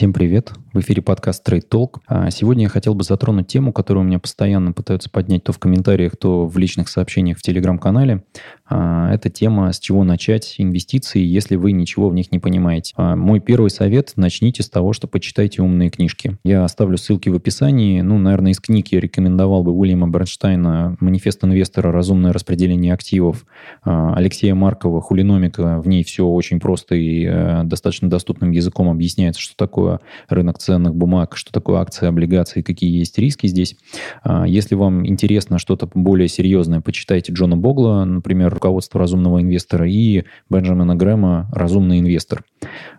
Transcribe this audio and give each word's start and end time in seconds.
Всем 0.00 0.14
привет! 0.14 0.54
В 0.72 0.78
эфире 0.78 1.02
подкаст 1.02 1.48
Trade 1.48 1.68
Talk. 1.68 1.96
А 2.06 2.30
сегодня 2.30 2.62
я 2.64 2.68
хотел 2.68 2.94
бы 2.94 3.02
затронуть 3.02 3.48
тему, 3.48 3.72
которую 3.72 4.04
у 4.04 4.06
меня 4.06 4.20
постоянно 4.20 4.70
пытаются 4.72 5.10
поднять 5.10 5.42
то 5.42 5.52
в 5.52 5.58
комментариях, 5.58 6.16
то 6.16 6.46
в 6.46 6.56
личных 6.58 6.88
сообщениях 6.88 7.38
в 7.38 7.42
Телеграм-канале. 7.42 8.22
А, 8.68 9.12
это 9.12 9.30
тема, 9.30 9.72
с 9.72 9.80
чего 9.80 10.04
начать 10.04 10.54
инвестиции, 10.58 11.20
если 11.20 11.56
вы 11.56 11.72
ничего 11.72 12.08
в 12.08 12.14
них 12.14 12.30
не 12.30 12.38
понимаете. 12.38 12.94
А, 12.96 13.16
мой 13.16 13.40
первый 13.40 13.70
совет– 13.70 14.12
начните 14.14 14.62
с 14.62 14.70
того, 14.70 14.92
что 14.92 15.08
почитайте 15.08 15.60
умные 15.60 15.90
книжки. 15.90 16.38
Я 16.44 16.64
оставлю 16.64 16.98
ссылки 16.98 17.28
в 17.28 17.34
описании. 17.34 18.00
Ну, 18.00 18.18
наверное, 18.18 18.52
из 18.52 18.60
книг 18.60 18.92
я 18.92 19.00
рекомендовал 19.00 19.64
бы 19.64 19.72
Уильяма 19.72 20.06
Бернштейна 20.06 20.96
«Манифест 21.00 21.42
инвестора. 21.42 21.90
Разумное 21.90 22.32
распределение 22.32 22.94
активов», 22.94 23.44
Алексея 23.82 24.54
Маркова 24.54 25.00
«Хулиномика». 25.00 25.80
В 25.80 25.88
ней 25.88 26.04
все 26.04 26.24
очень 26.24 26.60
просто 26.60 26.94
и 26.94 27.24
э, 27.24 27.64
достаточно 27.64 28.08
доступным 28.08 28.52
языком 28.52 28.88
объясняется, 28.88 29.40
что 29.40 29.56
такое 29.56 29.98
рынок 30.28 30.59
ценных 30.60 30.94
бумаг, 30.94 31.36
что 31.36 31.52
такое 31.52 31.80
акции, 31.80 32.06
облигации, 32.06 32.62
какие 32.62 32.98
есть 32.98 33.18
риски 33.18 33.46
здесь. 33.46 33.76
А, 34.22 34.46
если 34.46 34.74
вам 34.74 35.06
интересно 35.06 35.58
что-то 35.58 35.88
более 35.92 36.28
серьезное, 36.28 36.80
почитайте 36.80 37.32
Джона 37.32 37.56
Богла, 37.56 38.04
например, 38.04 38.52
«Руководство 38.52 39.00
разумного 39.00 39.40
инвестора» 39.40 39.88
и 39.88 40.24
Бенджамина 40.48 40.94
Грэма 40.94 41.48
«Разумный 41.52 42.00
инвестор». 42.00 42.44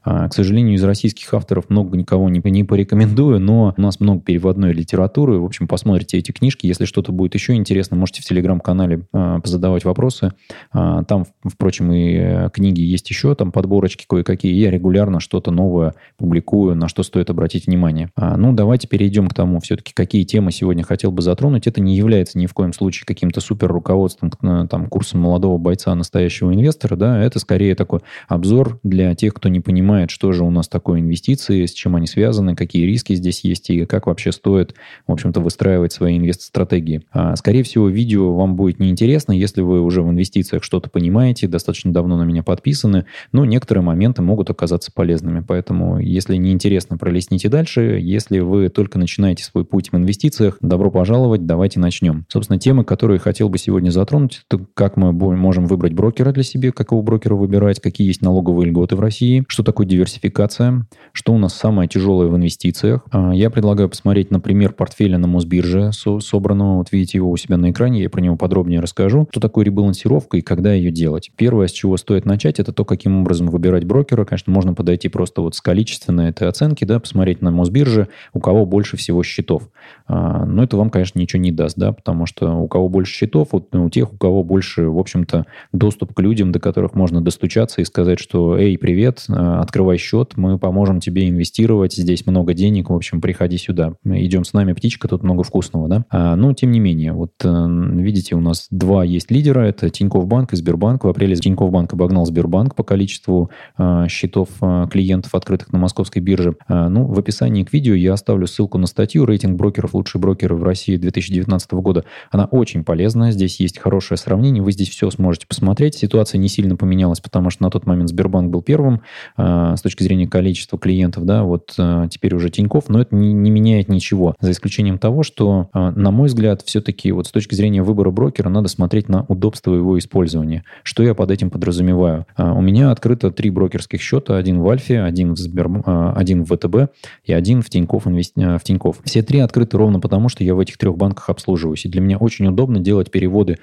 А, 0.03 0.27
к 0.27 0.33
сожалению, 0.33 0.75
из 0.75 0.83
российских 0.83 1.33
авторов 1.33 1.69
много 1.69 1.95
никого 1.95 2.29
не, 2.29 2.41
не 2.43 2.63
порекомендую, 2.63 3.39
но 3.39 3.73
у 3.77 3.81
нас 3.81 3.99
много 3.99 4.21
переводной 4.21 4.73
литературы. 4.73 5.39
В 5.39 5.45
общем, 5.45 5.67
посмотрите 5.67 6.17
эти 6.17 6.31
книжки. 6.31 6.65
Если 6.65 6.85
что-то 6.85 7.11
будет 7.11 7.35
еще 7.35 7.53
интересно, 7.53 7.95
можете 7.95 8.21
в 8.21 8.25
Телеграм-канале 8.25 9.05
э, 9.13 9.39
позадавать 9.43 9.85
вопросы. 9.85 10.33
Там, 10.71 11.25
впрочем, 11.43 11.91
и 11.91 12.15
э, 12.15 12.49
книги 12.51 12.81
есть 12.81 13.09
еще, 13.09 13.35
там 13.35 13.51
подборочки 13.51 14.05
кое-какие. 14.07 14.53
Я 14.53 14.71
регулярно 14.71 15.19
что-то 15.19 15.51
новое 15.51 15.93
публикую, 16.17 16.75
на 16.75 16.87
что 16.87 17.03
стоит 17.03 17.29
обратить 17.29 17.50
внимание. 17.59 18.09
А, 18.15 18.37
ну, 18.37 18.53
давайте 18.53 18.87
перейдем 18.87 19.27
к 19.27 19.33
тому, 19.33 19.59
все-таки, 19.59 19.93
какие 19.93 20.23
темы 20.23 20.51
сегодня 20.51 20.83
хотел 20.83 21.11
бы 21.11 21.21
затронуть. 21.21 21.67
Это 21.67 21.81
не 21.81 21.95
является 21.95 22.37
ни 22.37 22.45
в 22.45 22.53
коем 22.53 22.73
случае 22.73 23.05
каким-то 23.05 23.41
супер 23.41 23.71
руководством, 23.71 24.31
там, 24.31 24.87
курсом 24.87 25.21
молодого 25.21 25.57
бойца, 25.57 25.93
настоящего 25.95 26.53
инвестора, 26.53 26.95
да, 26.95 27.21
это 27.23 27.39
скорее 27.39 27.75
такой 27.75 27.99
обзор 28.27 28.79
для 28.83 29.13
тех, 29.15 29.33
кто 29.33 29.49
не 29.49 29.59
понимает, 29.59 30.09
что 30.09 30.31
же 30.31 30.43
у 30.43 30.49
нас 30.49 30.67
такое 30.67 30.99
инвестиции, 30.99 31.65
с 31.65 31.73
чем 31.73 31.95
они 31.95 32.07
связаны, 32.07 32.55
какие 32.55 32.85
риски 32.85 33.13
здесь 33.15 33.43
есть 33.43 33.69
и 33.69 33.85
как 33.85 34.07
вообще 34.07 34.31
стоит, 34.31 34.75
в 35.07 35.11
общем-то, 35.11 35.39
выстраивать 35.39 35.93
свои 35.93 36.17
инвест-стратегии. 36.17 37.03
А, 37.11 37.35
скорее 37.35 37.63
всего, 37.63 37.87
видео 37.89 38.35
вам 38.35 38.55
будет 38.55 38.79
неинтересно, 38.79 39.31
если 39.31 39.61
вы 39.61 39.81
уже 39.81 40.01
в 40.01 40.09
инвестициях 40.09 40.63
что-то 40.63 40.89
понимаете, 40.89 41.47
достаточно 41.47 41.91
давно 41.91 42.17
на 42.17 42.23
меня 42.23 42.43
подписаны, 42.43 43.05
но 43.31 43.45
некоторые 43.45 43.83
моменты 43.83 44.21
могут 44.21 44.49
оказаться 44.49 44.91
полезными. 44.93 45.43
Поэтому, 45.47 45.99
если 45.99 46.35
не 46.35 46.51
интересно, 46.51 46.97
пролистните 46.97 47.40
дальше. 47.47 47.99
Если 48.01 48.39
вы 48.39 48.69
только 48.69 48.99
начинаете 48.99 49.43
свой 49.43 49.65
путь 49.65 49.91
в 49.91 49.95
инвестициях, 49.95 50.57
добро 50.61 50.91
пожаловать, 50.91 51.45
давайте 51.45 51.79
начнем. 51.79 52.25
Собственно, 52.29 52.59
темы, 52.59 52.83
которые 52.83 53.19
хотел 53.19 53.49
бы 53.49 53.57
сегодня 53.57 53.89
затронуть, 53.89 54.41
это 54.49 54.65
как 54.73 54.97
мы 54.97 55.11
можем 55.11 55.65
выбрать 55.65 55.93
брокера 55.93 56.31
для 56.31 56.43
себя, 56.43 56.71
какого 56.71 57.01
брокера 57.01 57.35
выбирать, 57.35 57.79
какие 57.79 58.07
есть 58.07 58.21
налоговые 58.21 58.69
льготы 58.69 58.95
в 58.95 58.99
России, 58.99 59.43
что 59.47 59.63
такое 59.63 59.87
диверсификация, 59.87 60.85
что 61.11 61.33
у 61.33 61.37
нас 61.37 61.53
самое 61.53 61.87
тяжелое 61.87 62.27
в 62.27 62.35
инвестициях. 62.35 63.01
А, 63.11 63.31
я 63.33 63.49
предлагаю 63.49 63.89
посмотреть, 63.89 64.31
например, 64.31 64.73
портфеля 64.73 65.17
на 65.17 65.27
Мосбирже 65.27 65.91
собранного. 65.91 66.77
Вот 66.77 66.91
видите 66.91 67.17
его 67.17 67.31
у 67.31 67.37
себя 67.37 67.57
на 67.57 67.71
экране, 67.71 68.01
я 68.01 68.09
про 68.09 68.21
него 68.21 68.35
подробнее 68.35 68.79
расскажу. 68.79 69.27
Что 69.31 69.39
такое 69.39 69.65
ребалансировка 69.65 70.37
и 70.37 70.41
когда 70.41 70.73
ее 70.73 70.91
делать. 70.91 71.31
Первое, 71.35 71.67
с 71.67 71.71
чего 71.71 71.97
стоит 71.97 72.25
начать, 72.25 72.59
это 72.59 72.73
то, 72.73 72.85
каким 72.85 73.21
образом 73.21 73.47
выбирать 73.47 73.85
брокера. 73.85 74.25
Конечно, 74.25 74.51
можно 74.51 74.73
подойти 74.73 75.09
просто 75.09 75.41
вот 75.41 75.55
с 75.55 75.61
количественной 75.61 76.29
этой 76.29 76.47
оценки, 76.47 76.85
да, 76.85 76.99
посмотреть 76.99 77.30
на 77.39 77.51
Мосбирже, 77.51 78.09
у 78.33 78.41
кого 78.41 78.65
больше 78.65 78.97
всего 78.97 79.23
счетов. 79.23 79.69
А, 80.07 80.45
но 80.45 80.63
это 80.63 80.75
вам, 80.75 80.89
конечно, 80.89 81.19
ничего 81.19 81.41
не 81.41 81.53
даст, 81.53 81.77
да, 81.77 81.93
потому 81.93 82.25
что 82.25 82.55
у 82.55 82.67
кого 82.67 82.89
больше 82.89 83.13
счетов, 83.13 83.49
вот 83.51 83.73
у 83.73 83.89
тех, 83.89 84.11
у 84.13 84.17
кого 84.17 84.43
больше, 84.43 84.89
в 84.89 84.99
общем-то, 84.99 85.45
доступ 85.71 86.13
к 86.13 86.19
людям, 86.19 86.51
до 86.51 86.59
которых 86.59 86.95
можно 86.95 87.21
достучаться 87.21 87.81
и 87.81 87.85
сказать, 87.85 88.19
что, 88.19 88.57
эй, 88.57 88.77
привет, 88.77 89.23
а, 89.29 89.61
открывай 89.61 89.97
счет, 89.97 90.33
мы 90.35 90.59
поможем 90.59 90.99
тебе 90.99 91.29
инвестировать, 91.29 91.93
здесь 91.93 92.25
много 92.25 92.53
денег, 92.53 92.89
в 92.89 92.93
общем, 92.93 93.21
приходи 93.21 93.57
сюда. 93.57 93.93
Идем 94.03 94.43
с 94.43 94.53
нами, 94.53 94.73
птичка, 94.73 95.07
тут 95.07 95.23
много 95.23 95.43
вкусного, 95.43 95.87
да. 95.87 96.05
А, 96.09 96.35
но, 96.35 96.53
тем 96.53 96.71
не 96.71 96.79
менее, 96.79 97.13
вот 97.13 97.31
э, 97.43 97.47
видите, 97.47 98.35
у 98.35 98.41
нас 98.41 98.67
два 98.69 99.03
есть 99.03 99.31
лидера, 99.31 99.61
это 99.61 99.89
Тинькофф 99.89 100.27
Банк 100.27 100.53
и 100.53 100.55
Сбербанк. 100.55 101.03
В 101.03 101.07
апреле 101.07 101.35
Тинькофф 101.35 101.71
Банк 101.71 101.93
обогнал 101.93 102.25
Сбербанк 102.25 102.75
по 102.75 102.83
количеству 102.83 103.49
э, 103.77 104.07
счетов 104.09 104.49
клиентов, 104.91 105.35
открытых 105.35 105.71
на 105.71 105.79
московской 105.79 106.21
бирже. 106.21 106.55
Ну, 106.67 107.05
в 107.05 107.19
описании 107.21 107.63
к 107.63 107.71
видео 107.71 107.93
я 107.93 108.13
оставлю 108.13 108.47
ссылку 108.47 108.77
на 108.77 108.87
статью 108.87 109.25
«Рейтинг 109.25 109.57
брокеров. 109.57 109.93
Лучшие 109.93 110.21
брокеры 110.21 110.55
в 110.55 110.63
России 110.63 110.97
2019 110.97 111.71
года». 111.73 112.03
Она 112.29 112.45
очень 112.45 112.83
полезная, 112.83 113.31
здесь 113.31 113.59
есть 113.59 113.79
хорошее 113.79 114.17
сравнение, 114.17 114.61
вы 114.61 114.71
здесь 114.71 114.89
все 114.89 115.09
сможете 115.09 115.47
посмотреть. 115.47 115.95
Ситуация 115.95 116.39
не 116.39 116.47
сильно 116.47 116.75
поменялась, 116.75 117.19
потому 117.19 117.49
что 117.49 117.63
на 117.63 117.69
тот 117.69 117.85
момент 117.85 118.09
Сбербанк 118.09 118.51
был 118.51 118.61
первым 118.61 119.01
э, 119.37 119.75
с 119.77 119.81
точки 119.81 120.03
зрения 120.03 120.27
количества 120.27 120.77
клиентов, 120.77 121.25
да, 121.25 121.43
вот 121.43 121.73
э, 121.77 122.07
теперь 122.09 122.35
уже 122.35 122.49
Тинькофф, 122.49 122.89
но 122.89 123.01
это 123.01 123.15
не, 123.15 123.33
не 123.33 123.49
меняет 123.51 123.89
ничего, 123.89 124.35
за 124.39 124.51
исключением 124.51 124.97
того, 124.97 125.23
что, 125.23 125.69
э, 125.73 125.91
на 125.91 126.11
мой 126.11 126.27
взгляд, 126.27 126.61
все-таки 126.63 127.11
вот 127.11 127.27
с 127.27 127.31
точки 127.31 127.55
зрения 127.55 127.83
выбора 127.83 128.11
брокера 128.11 128.49
надо 128.49 128.67
смотреть 128.67 129.09
на 129.09 129.25
удобство 129.27 129.73
его 129.73 129.97
использования. 129.97 130.63
Что 130.83 131.03
я 131.03 131.13
под 131.13 131.31
этим 131.31 131.49
подразумеваю? 131.49 132.25
Э, 132.37 132.51
у 132.51 132.61
меня 132.61 132.91
открыто 132.91 133.31
три 133.31 133.49
брокерских 133.49 134.01
счета, 134.01 134.37
один 134.37 134.61
в 134.61 134.69
Альфе, 134.69 135.01
один 135.01 135.33
в, 135.33 135.37
Сбер, 135.37 135.69
один 135.85 136.43
в 136.43 136.55
ВТБ 136.55 136.91
и 137.23 137.33
один 137.33 137.61
в 137.61 137.69
Тинькофф, 137.69 138.07
инвест... 138.07 138.33
в 138.35 138.59
Тинькофф. 138.63 139.01
Все 139.03 139.21
три 139.21 139.39
открыты 139.39 139.77
ровно 139.77 139.99
потому, 139.99 140.29
что 140.29 140.43
я 140.43 140.55
в 140.55 140.59
этих 140.59 140.77
трех 140.77 140.97
банках 140.97 141.29
обслуживаюсь. 141.29 141.85
И 141.85 141.89
для 141.89 142.01
меня 142.01 142.17
очень 142.17 142.47
удобно 142.47 142.79
делать 142.79 143.11
переводы 143.11 143.57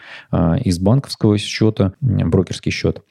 из 0.65 0.79
банковского 0.79 1.39
счета, 1.39 1.95
брокерский 2.01 2.71
счет, 2.71 3.03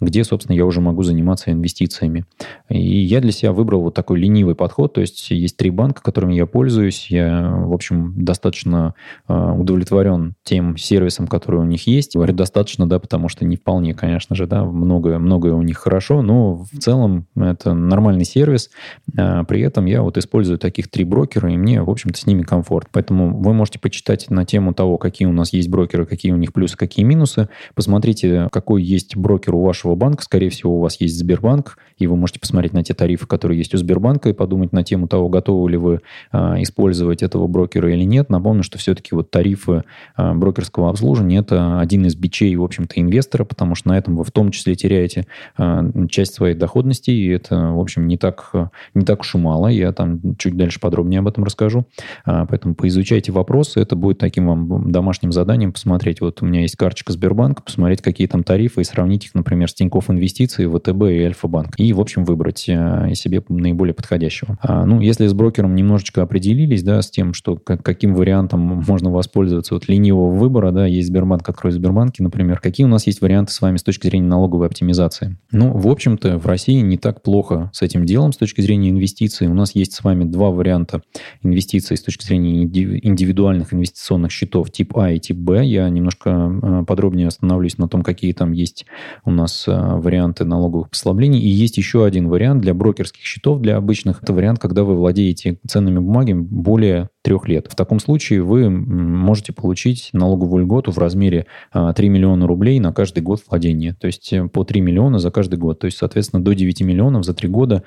где, 0.00 0.24
собственно, 0.24 0.56
я 0.56 0.66
уже 0.66 0.80
могу 0.80 1.02
заниматься 1.02 1.50
инвестициями. 1.50 2.24
И 2.68 2.98
я 3.00 3.20
для 3.20 3.32
себя 3.32 3.52
выбрал 3.52 3.82
вот 3.82 3.94
такой 3.94 4.20
ленивый 4.20 4.54
подход, 4.54 4.94
то 4.94 5.00
есть 5.00 5.30
есть 5.30 5.56
три 5.56 5.70
банка, 5.70 6.02
которыми 6.02 6.34
я 6.34 6.46
пользуюсь, 6.46 7.10
я, 7.10 7.50
в 7.50 7.72
общем, 7.72 8.12
достаточно 8.16 8.94
э, 9.28 9.34
удовлетворен 9.34 10.34
тем 10.42 10.76
сервисом, 10.76 11.26
который 11.26 11.60
у 11.60 11.64
них 11.64 11.86
есть. 11.86 12.14
Говорю 12.14 12.34
достаточно, 12.34 12.88
да, 12.88 12.98
потому 12.98 13.28
что 13.28 13.44
не 13.44 13.56
вполне, 13.56 13.94
конечно 13.94 14.36
же, 14.36 14.46
да, 14.46 14.64
многое, 14.64 15.18
многое 15.18 15.54
у 15.54 15.62
них 15.62 15.78
хорошо, 15.78 16.22
но 16.22 16.54
в 16.54 16.78
целом 16.78 17.26
это 17.36 17.74
нормальный 17.74 18.24
сервис. 18.24 18.70
При 19.14 19.60
этом 19.60 19.85
я 19.86 20.02
вот 20.02 20.18
использую 20.18 20.58
таких 20.58 20.88
три 20.88 21.04
брокера, 21.04 21.52
и 21.52 21.56
мне, 21.56 21.82
в 21.82 21.90
общем-то, 21.90 22.18
с 22.18 22.26
ними 22.26 22.42
комфорт. 22.42 22.88
Поэтому 22.92 23.36
вы 23.36 23.54
можете 23.54 23.78
почитать 23.78 24.30
на 24.30 24.44
тему 24.44 24.74
того, 24.74 24.98
какие 24.98 25.26
у 25.26 25.32
нас 25.32 25.52
есть 25.52 25.68
брокеры, 25.68 26.06
какие 26.06 26.32
у 26.32 26.36
них 26.36 26.52
плюсы, 26.52 26.76
какие 26.76 27.04
минусы. 27.04 27.48
Посмотрите, 27.74 28.48
какой 28.52 28.82
есть 28.82 29.16
брокер 29.16 29.54
у 29.54 29.62
вашего 29.62 29.94
банка. 29.94 30.22
Скорее 30.22 30.50
всего, 30.50 30.76
у 30.76 30.80
вас 30.80 31.00
есть 31.00 31.18
Сбербанк, 31.18 31.78
и 31.98 32.06
вы 32.06 32.16
можете 32.16 32.40
посмотреть 32.40 32.72
на 32.72 32.84
те 32.84 32.94
тарифы, 32.94 33.26
которые 33.26 33.58
есть 33.58 33.74
у 33.74 33.78
Сбербанка, 33.78 34.28
и 34.28 34.32
подумать 34.32 34.72
на 34.72 34.82
тему 34.82 35.08
того, 35.08 35.28
готовы 35.28 35.70
ли 35.70 35.76
вы 35.76 36.00
а, 36.30 36.60
использовать 36.62 37.22
этого 37.22 37.46
брокера 37.46 37.92
или 37.92 38.04
нет. 38.04 38.30
Напомню, 38.30 38.62
что 38.62 38.78
все-таки 38.78 39.14
вот 39.14 39.30
тарифы 39.30 39.84
а, 40.16 40.34
брокерского 40.34 40.90
обслуживания– 40.90 41.38
это 41.40 41.80
один 41.80 42.06
из 42.06 42.14
бичей, 42.14 42.54
в 42.56 42.62
общем-то, 42.62 43.00
инвестора, 43.00 43.44
потому 43.44 43.74
что 43.74 43.88
на 43.88 43.98
этом 43.98 44.16
вы 44.16 44.24
в 44.24 44.30
том 44.30 44.50
числе 44.50 44.74
теряете 44.74 45.26
а, 45.56 45.84
часть 46.08 46.34
своей 46.34 46.54
доходности, 46.54 47.10
и 47.10 47.28
это, 47.28 47.72
в 47.72 47.80
общем, 47.80 48.06
не 48.06 48.16
так, 48.16 48.52
не 48.94 49.04
так 49.04 49.20
уж 49.20 49.34
и 49.34 49.38
мало. 49.38 49.65
Я 49.68 49.92
там 49.92 50.36
чуть 50.36 50.56
дальше 50.56 50.80
подробнее 50.80 51.20
об 51.20 51.28
этом 51.28 51.44
расскажу. 51.44 51.86
А, 52.24 52.46
поэтому 52.46 52.74
поизучайте 52.74 53.32
вопросы. 53.32 53.80
Это 53.80 53.96
будет 53.96 54.18
таким 54.18 54.46
вам 54.46 54.90
домашним 54.90 55.32
заданием 55.32 55.72
посмотреть. 55.72 56.20
Вот 56.20 56.42
у 56.42 56.46
меня 56.46 56.62
есть 56.62 56.76
карточка 56.76 57.12
Сбербанка, 57.12 57.62
посмотреть, 57.62 58.02
какие 58.02 58.26
там 58.26 58.42
тарифы, 58.42 58.80
и 58.80 58.84
сравнить 58.84 59.26
их, 59.26 59.34
например, 59.34 59.68
с 59.70 59.74
Тинькофф 59.74 60.10
Инвестиции, 60.10 60.66
ВТБ 60.66 61.02
и 61.10 61.22
Альфа-Банк. 61.24 61.74
И, 61.78 61.92
в 61.92 62.00
общем, 62.00 62.24
выбрать 62.24 62.64
э, 62.68 63.12
себе 63.14 63.42
наиболее 63.48 63.94
подходящего. 63.94 64.58
А, 64.60 64.84
ну, 64.84 65.00
если 65.00 65.26
с 65.26 65.34
брокером 65.34 65.74
немножечко 65.74 66.22
определились, 66.22 66.82
да, 66.82 67.02
с 67.02 67.10
тем, 67.10 67.34
что 67.34 67.56
как, 67.56 67.82
каким 67.82 68.14
вариантом 68.14 68.60
можно 68.60 69.10
воспользоваться 69.10 69.74
вот 69.74 69.88
ленивого 69.88 70.30
выбора, 70.30 70.72
да, 70.72 70.86
есть 70.86 71.08
Сбербанк, 71.08 71.48
открой 71.48 71.72
Сбербанки, 71.72 72.22
например, 72.22 72.60
какие 72.60 72.86
у 72.86 72.88
нас 72.88 73.06
есть 73.06 73.20
варианты 73.20 73.52
с 73.52 73.60
вами 73.60 73.76
с 73.76 73.82
точки 73.82 74.06
зрения 74.06 74.28
налоговой 74.28 74.66
оптимизации? 74.66 75.36
Ну, 75.50 75.72
в 75.76 75.88
общем-то, 75.88 76.38
в 76.38 76.46
России 76.46 76.80
не 76.80 76.98
так 76.98 77.22
плохо 77.22 77.70
с 77.72 77.82
этим 77.82 78.06
делом 78.06 78.32
с 78.32 78.36
точки 78.36 78.60
зрения 78.60 78.90
инвестиций. 78.90 79.48
Нас 79.56 79.74
есть 79.74 79.92
с 79.94 80.04
вами 80.04 80.24
два 80.24 80.50
варианта 80.50 81.02
инвестиций 81.42 81.96
с 81.96 82.02
точки 82.02 82.24
зрения 82.24 82.64
индивидуальных 82.64 83.72
инвестиционных 83.74 84.30
счетов 84.30 84.70
тип 84.70 84.96
А 84.96 85.10
и 85.10 85.18
тип 85.18 85.36
Б. 85.36 85.64
Я 85.64 85.88
немножко 85.88 86.30
э, 86.30 86.84
подробнее 86.86 87.28
остановлюсь 87.28 87.78
на 87.78 87.88
том, 87.88 88.02
какие 88.02 88.32
там 88.32 88.52
есть 88.52 88.86
у 89.24 89.30
нас 89.30 89.66
э, 89.66 89.72
варианты 89.72 90.44
налоговых 90.44 90.90
послаблений. 90.90 91.40
И 91.40 91.48
есть 91.48 91.76
еще 91.76 92.04
один 92.04 92.28
вариант 92.28 92.62
для 92.62 92.74
брокерских 92.74 93.22
счетов, 93.22 93.60
для 93.60 93.76
обычных. 93.76 94.22
Это 94.22 94.32
вариант, 94.32 94.58
когда 94.58 94.84
вы 94.84 94.96
владеете 94.96 95.58
ценными 95.66 95.98
бумагами 95.98 96.40
более 96.40 97.08
трех 97.26 97.48
лет. 97.48 97.66
В 97.68 97.74
таком 97.74 97.98
случае 97.98 98.40
вы 98.42 98.70
можете 98.70 99.52
получить 99.52 100.10
налоговую 100.12 100.62
льготу 100.62 100.92
в 100.92 100.98
размере 100.98 101.46
3 101.72 102.08
миллиона 102.08 102.46
рублей 102.46 102.78
на 102.78 102.92
каждый 102.92 103.20
год 103.24 103.40
владения. 103.50 103.96
То 104.00 104.06
есть 104.06 104.32
по 104.52 104.62
3 104.62 104.80
миллиона 104.80 105.18
за 105.18 105.32
каждый 105.32 105.58
год. 105.58 105.80
То 105.80 105.86
есть, 105.86 105.98
соответственно, 105.98 106.40
до 106.44 106.54
9 106.54 106.82
миллионов 106.82 107.24
за 107.24 107.34
3 107.34 107.48
года 107.48 107.82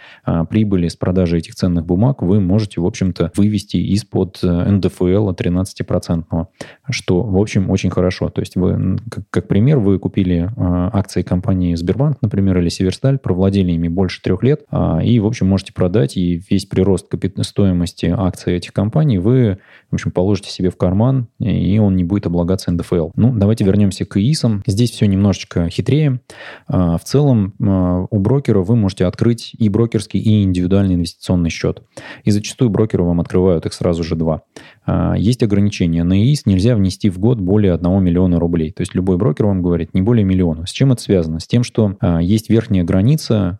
прибыли 0.50 0.90
с 0.90 0.98
продажи 0.98 1.38
этих 1.38 1.56
ценных 1.56 1.86
бумаг 1.86 2.22
вы 2.22 2.42
можете, 2.42 2.82
в 2.82 2.86
общем-то, 2.86 3.32
вывести 3.38 3.78
из-под 3.78 4.40
НДФЛ 4.44 5.30
13%, 5.30 6.48
что, 6.90 7.22
в 7.22 7.38
общем, 7.38 7.70
очень 7.70 7.92
хорошо. 7.92 8.28
То 8.28 8.42
есть 8.42 8.58
вы, 8.58 8.98
как, 9.10 9.24
как 9.30 9.48
пример, 9.48 9.80
вы 9.80 10.00
купили 10.00 10.52
акции 10.58 11.22
компании 11.22 11.76
Сбербанк, 11.76 12.18
например, 12.22 12.58
или 12.58 12.68
Северсталь, 12.68 13.18
провладели 13.18 13.72
ими 13.72 13.88
больше 13.88 14.22
трех 14.22 14.44
лет, 14.44 14.66
и, 15.02 15.20
в 15.22 15.26
общем, 15.26 15.48
можете 15.48 15.72
продать, 15.72 16.18
и 16.18 16.42
весь 16.50 16.66
прирост 16.66 17.08
стоимости 17.44 18.14
акций 18.14 18.58
этих 18.58 18.74
компаний 18.74 19.18
вы, 19.18 19.29
вы 19.30 19.58
в 19.90 19.96
общем, 19.96 20.12
положите 20.12 20.52
себе 20.52 20.70
в 20.70 20.78
карман, 20.78 21.28
и 21.40 21.80
он 21.80 21.96
не 21.96 22.04
будет 22.04 22.28
облагаться 22.28 22.72
НДФЛ. 22.72 23.10
Ну, 23.16 23.34
давайте 23.36 23.66
вернемся 23.66 24.06
к 24.06 24.18
ИИСам. 24.18 24.64
Здесь 24.68 24.92
все 24.92 25.08
немножечко 25.08 25.68
хитрее. 25.70 26.22
А, 26.68 26.98
в 26.98 27.04
целом, 27.04 27.54
а, 27.62 28.06
у 28.10 28.20
брокера 28.20 28.60
вы 28.60 28.76
можете 28.76 29.06
открыть 29.06 29.54
и 29.58 29.68
брокерский, 29.70 30.20
и 30.20 30.44
индивидуальный 30.44 30.96
инвестиционный 30.96 31.50
счет. 31.50 31.82
И 32.24 32.32
зачастую 32.32 32.70
брокеры 32.70 33.04
вам 33.04 33.20
открывают 33.20 33.66
их 33.66 33.74
сразу 33.74 34.04
же 34.04 34.16
два. 34.16 34.44
А, 34.86 35.16
есть 35.18 35.42
ограничения. 35.42 36.04
На 36.04 36.22
ИИС 36.22 36.46
нельзя 36.46 36.76
внести 36.76 37.10
в 37.10 37.18
год 37.18 37.40
более 37.40 37.74
1 37.74 38.04
миллиона 38.04 38.40
рублей. 38.40 38.72
То 38.72 38.82
есть 38.82 38.94
любой 38.94 39.18
брокер 39.18 39.48
вам 39.48 39.64
говорит 39.64 39.94
не 39.94 40.02
более 40.02 40.24
миллиона. 40.24 40.68
С 40.68 40.72
чем 40.72 40.92
это 40.92 41.02
связано? 41.02 41.40
С 41.40 41.48
тем, 41.48 41.64
что 41.64 41.96
есть 42.22 42.50
верхняя 42.50 42.84
граница 42.84 43.60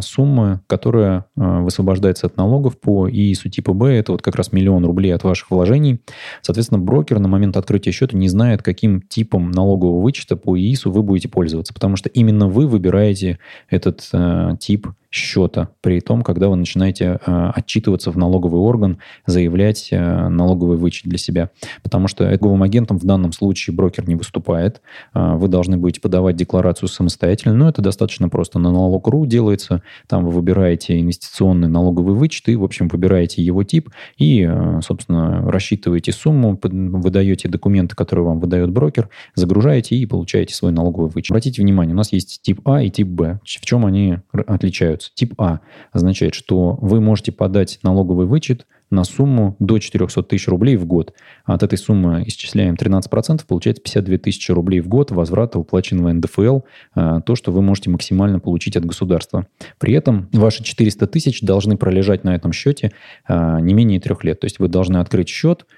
суммы, 0.00 0.60
которая 0.66 1.26
высвобождается 1.36 2.26
от 2.26 2.36
налогов 2.36 2.78
по 2.78 3.08
ИИСу 3.08 3.48
типа 3.48 3.72
Б. 3.72 3.92
Это 3.92 4.12
вот 4.12 4.22
как 4.22 4.36
раз 4.36 4.52
миллион 4.52 4.84
рублей 4.84 5.14
от 5.14 5.24
ваших 5.24 5.50
вложений. 5.50 5.65
Соответственно, 6.42 6.80
брокер 6.80 7.18
на 7.18 7.28
момент 7.28 7.56
открытия 7.56 7.92
счета 7.92 8.16
не 8.16 8.28
знает, 8.28 8.62
каким 8.62 9.02
типом 9.02 9.50
налогового 9.50 10.00
вычета 10.00 10.36
по 10.36 10.58
ИИСу 10.58 10.90
вы 10.90 11.02
будете 11.02 11.28
пользоваться, 11.28 11.74
потому 11.74 11.96
что 11.96 12.08
именно 12.08 12.48
вы 12.48 12.66
выбираете 12.66 13.38
этот 13.70 14.08
э, 14.12 14.56
тип 14.60 14.88
счета, 15.10 15.70
при 15.80 16.00
том, 16.00 16.22
когда 16.22 16.48
вы 16.48 16.56
начинаете 16.56 17.18
э, 17.24 17.50
отчитываться 17.54 18.10
в 18.10 18.18
налоговый 18.18 18.60
орган, 18.60 18.98
заявлять 19.24 19.88
э, 19.90 20.28
налоговый 20.28 20.76
вычет 20.76 21.06
для 21.06 21.18
себя. 21.18 21.50
Потому 21.82 22.06
что 22.08 22.28
торговым 22.46 22.62
агентом 22.62 22.98
в 22.98 23.04
данном 23.04 23.32
случае 23.32 23.74
брокер 23.74 24.06
не 24.06 24.14
выступает. 24.14 24.80
Э, 25.14 25.34
вы 25.34 25.48
должны 25.48 25.78
будете 25.78 26.00
подавать 26.00 26.36
декларацию 26.36 26.88
самостоятельно, 26.88 27.54
но 27.54 27.68
это 27.68 27.82
достаточно 27.82 28.28
просто. 28.28 28.58
На 28.58 28.70
налог.ру 28.70 29.26
делается, 29.26 29.82
там 30.06 30.24
вы 30.24 30.30
выбираете 30.30 31.00
инвестиционный 31.00 31.68
налоговый 31.68 32.14
вычет 32.14 32.48
и, 32.48 32.56
в 32.56 32.64
общем, 32.64 32.88
выбираете 32.88 33.42
его 33.42 33.64
тип 33.64 33.90
и, 34.18 34.46
э, 34.48 34.80
собственно, 34.82 35.42
рассчитываете 35.56 36.12
сумму, 36.12 36.58
выдаете 36.62 37.48
документы, 37.48 37.96
которые 37.96 38.26
вам 38.26 38.40
выдает 38.40 38.70
брокер, 38.70 39.08
загружаете 39.34 39.96
и 39.96 40.06
получаете 40.06 40.54
свой 40.54 40.72
налоговый 40.72 41.10
вычет. 41.10 41.30
Обратите 41.30 41.62
внимание, 41.62 41.94
у 41.94 41.96
нас 41.96 42.12
есть 42.12 42.40
тип 42.42 42.60
А 42.64 42.82
и 42.82 42.90
тип 42.90 43.08
Б. 43.08 43.40
В 43.42 43.64
чем 43.64 43.86
они 43.86 44.18
отличаются? 44.32 45.10
Тип 45.14 45.34
А 45.38 45.60
означает, 45.92 46.34
что 46.34 46.78
вы 46.80 47.00
можете 47.00 47.32
подать 47.32 47.78
налоговый 47.82 48.26
вычет 48.26 48.66
на 48.90 49.04
сумму 49.04 49.56
до 49.58 49.78
400 49.78 50.22
тысяч 50.22 50.48
рублей 50.48 50.76
в 50.76 50.86
год. 50.86 51.12
От 51.44 51.62
этой 51.62 51.78
суммы 51.78 52.24
исчисляем 52.26 52.74
13%, 52.74 53.42
получается 53.46 53.82
52 53.82 54.18
тысячи 54.18 54.52
рублей 54.52 54.80
в 54.80 54.88
год 54.88 55.10
возврата 55.10 55.58
уплаченного 55.58 56.12
НДФЛ, 56.12 56.60
а, 56.94 57.20
то, 57.20 57.34
что 57.34 57.52
вы 57.52 57.62
можете 57.62 57.90
максимально 57.90 58.40
получить 58.40 58.76
от 58.76 58.84
государства. 58.84 59.46
При 59.78 59.94
этом 59.94 60.28
ваши 60.32 60.62
400 60.62 61.06
тысяч 61.06 61.42
должны 61.42 61.76
пролежать 61.76 62.24
на 62.24 62.34
этом 62.34 62.52
счете 62.52 62.92
а, 63.26 63.60
не 63.60 63.74
менее 63.74 64.00
трех 64.00 64.24
лет. 64.24 64.40
То 64.40 64.46
есть 64.46 64.58
вы 64.58 64.68
должны 64.68 64.98
открыть 64.98 65.28
счет, 65.28 65.66
а, 65.66 65.76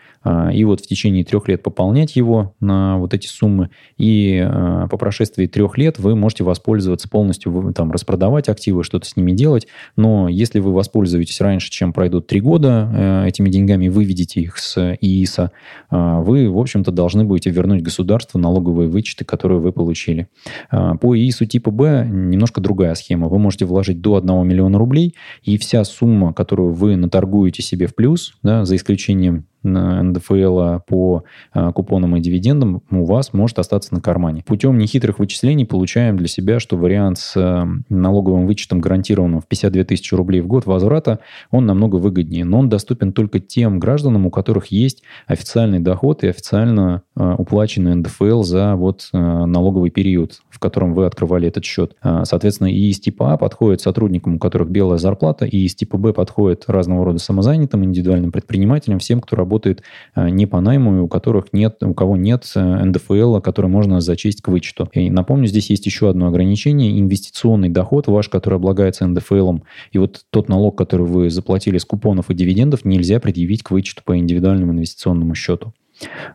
и 0.52 0.64
вот 0.64 0.80
в 0.80 0.86
течение 0.86 1.24
трех 1.24 1.48
лет 1.48 1.62
пополнять 1.62 2.16
его 2.16 2.54
на 2.60 2.98
вот 2.98 3.14
эти 3.14 3.26
суммы, 3.26 3.70
и 3.96 4.46
по 4.90 4.96
прошествии 4.96 5.46
трех 5.46 5.78
лет 5.78 5.98
вы 5.98 6.16
можете 6.16 6.44
воспользоваться 6.44 7.08
полностью, 7.08 7.72
там, 7.74 7.92
распродавать 7.92 8.48
активы, 8.48 8.84
что-то 8.84 9.08
с 9.08 9.16
ними 9.16 9.32
делать, 9.32 9.66
но 9.96 10.28
если 10.28 10.60
вы 10.60 10.72
воспользуетесь 10.72 11.40
раньше, 11.40 11.70
чем 11.70 11.92
пройдут 11.92 12.26
три 12.26 12.40
года, 12.40 12.88
Э, 12.98 13.26
этими 13.26 13.48
деньгами 13.48 13.88
выведете 13.88 14.40
их 14.40 14.58
с 14.58 14.96
ИИСа, 15.00 15.52
э, 15.90 16.20
вы, 16.20 16.50
в 16.50 16.58
общем-то, 16.58 16.90
должны 16.90 17.24
будете 17.24 17.50
вернуть 17.50 17.82
государству 17.82 18.38
налоговые 18.38 18.88
вычеты, 18.88 19.24
которые 19.24 19.60
вы 19.60 19.72
получили. 19.72 20.28
По 20.70 21.16
ИИСу 21.16 21.46
типа 21.46 21.70
Б 21.70 22.08
немножко 22.10 22.60
другая 22.60 22.94
схема. 22.94 23.28
Вы 23.28 23.38
можете 23.38 23.64
вложить 23.64 24.00
до 24.00 24.16
1 24.16 24.46
миллиона 24.46 24.78
рублей, 24.78 25.14
и 25.42 25.58
вся 25.58 25.84
сумма, 25.84 26.32
которую 26.32 26.72
вы 26.72 26.96
наторгуете 26.96 27.62
себе 27.62 27.86
в 27.86 27.94
плюс, 27.94 28.34
да, 28.42 28.64
за 28.64 28.76
исключением 28.76 29.46
НДФЛ 29.62 30.80
по 30.86 31.24
а, 31.52 31.72
купонам 31.72 32.16
и 32.16 32.20
дивидендам 32.20 32.82
у 32.90 33.04
вас 33.04 33.32
может 33.32 33.58
остаться 33.58 33.94
на 33.94 34.00
кармане. 34.00 34.44
Путем 34.46 34.78
нехитрых 34.78 35.18
вычислений 35.18 35.66
получаем 35.66 36.16
для 36.16 36.28
себя, 36.28 36.60
что 36.60 36.76
вариант 36.76 37.18
с 37.18 37.36
а, 37.36 37.66
налоговым 37.88 38.46
вычетом 38.46 38.80
гарантированным 38.80 39.40
в 39.40 39.46
52 39.46 39.84
тысячи 39.84 40.14
рублей 40.14 40.40
в 40.40 40.46
год 40.46 40.66
возврата, 40.66 41.20
он 41.50 41.66
намного 41.66 41.96
выгоднее. 41.96 42.44
Но 42.44 42.60
он 42.60 42.68
доступен 42.68 43.12
только 43.12 43.40
тем 43.40 43.78
гражданам, 43.78 44.26
у 44.26 44.30
которых 44.30 44.66
есть 44.66 45.02
официальный 45.26 45.80
доход 45.80 46.24
и 46.24 46.28
официально 46.28 47.02
а, 47.14 47.34
уплаченный 47.34 47.94
НДФЛ 47.96 48.42
за 48.42 48.76
вот 48.76 49.08
налоговый 49.12 49.90
период, 49.90 50.40
в 50.50 50.58
котором 50.58 50.94
вы 50.94 51.06
открывали 51.06 51.48
этот 51.48 51.64
счет. 51.64 51.96
Соответственно, 52.24 52.68
и 52.68 52.88
из 52.90 53.00
типа 53.00 53.32
А 53.32 53.36
подходит 53.36 53.80
сотрудникам, 53.80 54.36
у 54.36 54.38
которых 54.38 54.70
белая 54.70 54.98
зарплата, 54.98 55.44
и 55.44 55.64
из 55.64 55.74
типа 55.74 55.98
Б 55.98 56.12
подходит 56.12 56.64
разного 56.66 57.04
рода 57.04 57.18
самозанятым, 57.18 57.84
индивидуальным 57.84 58.32
предпринимателям, 58.32 58.98
всем, 58.98 59.20
кто 59.20 59.36
работает 59.36 59.47
работает 59.48 59.82
э, 60.14 60.28
не 60.28 60.46
по 60.46 60.60
найму, 60.60 61.04
у 61.04 61.08
которых 61.08 61.52
нет, 61.52 61.82
у 61.82 61.94
кого 61.94 62.16
нет 62.16 62.44
э, 62.54 62.84
НДФЛ, 62.84 63.40
который 63.40 63.70
можно 63.70 64.00
зачесть 64.00 64.42
к 64.42 64.48
вычету. 64.48 64.90
И 64.92 65.10
напомню, 65.10 65.46
здесь 65.46 65.70
есть 65.70 65.86
еще 65.86 66.10
одно 66.10 66.28
ограничение. 66.28 67.00
Инвестиционный 67.00 67.70
доход 67.70 68.08
ваш, 68.08 68.28
который 68.28 68.56
облагается 68.56 69.06
НДФЛом, 69.06 69.62
и 69.92 69.98
вот 69.98 70.24
тот 70.30 70.48
налог, 70.48 70.76
который 70.76 71.06
вы 71.06 71.30
заплатили 71.30 71.78
с 71.78 71.84
купонов 71.86 72.30
и 72.30 72.34
дивидендов, 72.34 72.84
нельзя 72.84 73.20
предъявить 73.20 73.62
к 73.62 73.70
вычету 73.70 74.02
по 74.04 74.18
индивидуальному 74.18 74.72
инвестиционному 74.72 75.34
счету. 75.34 75.72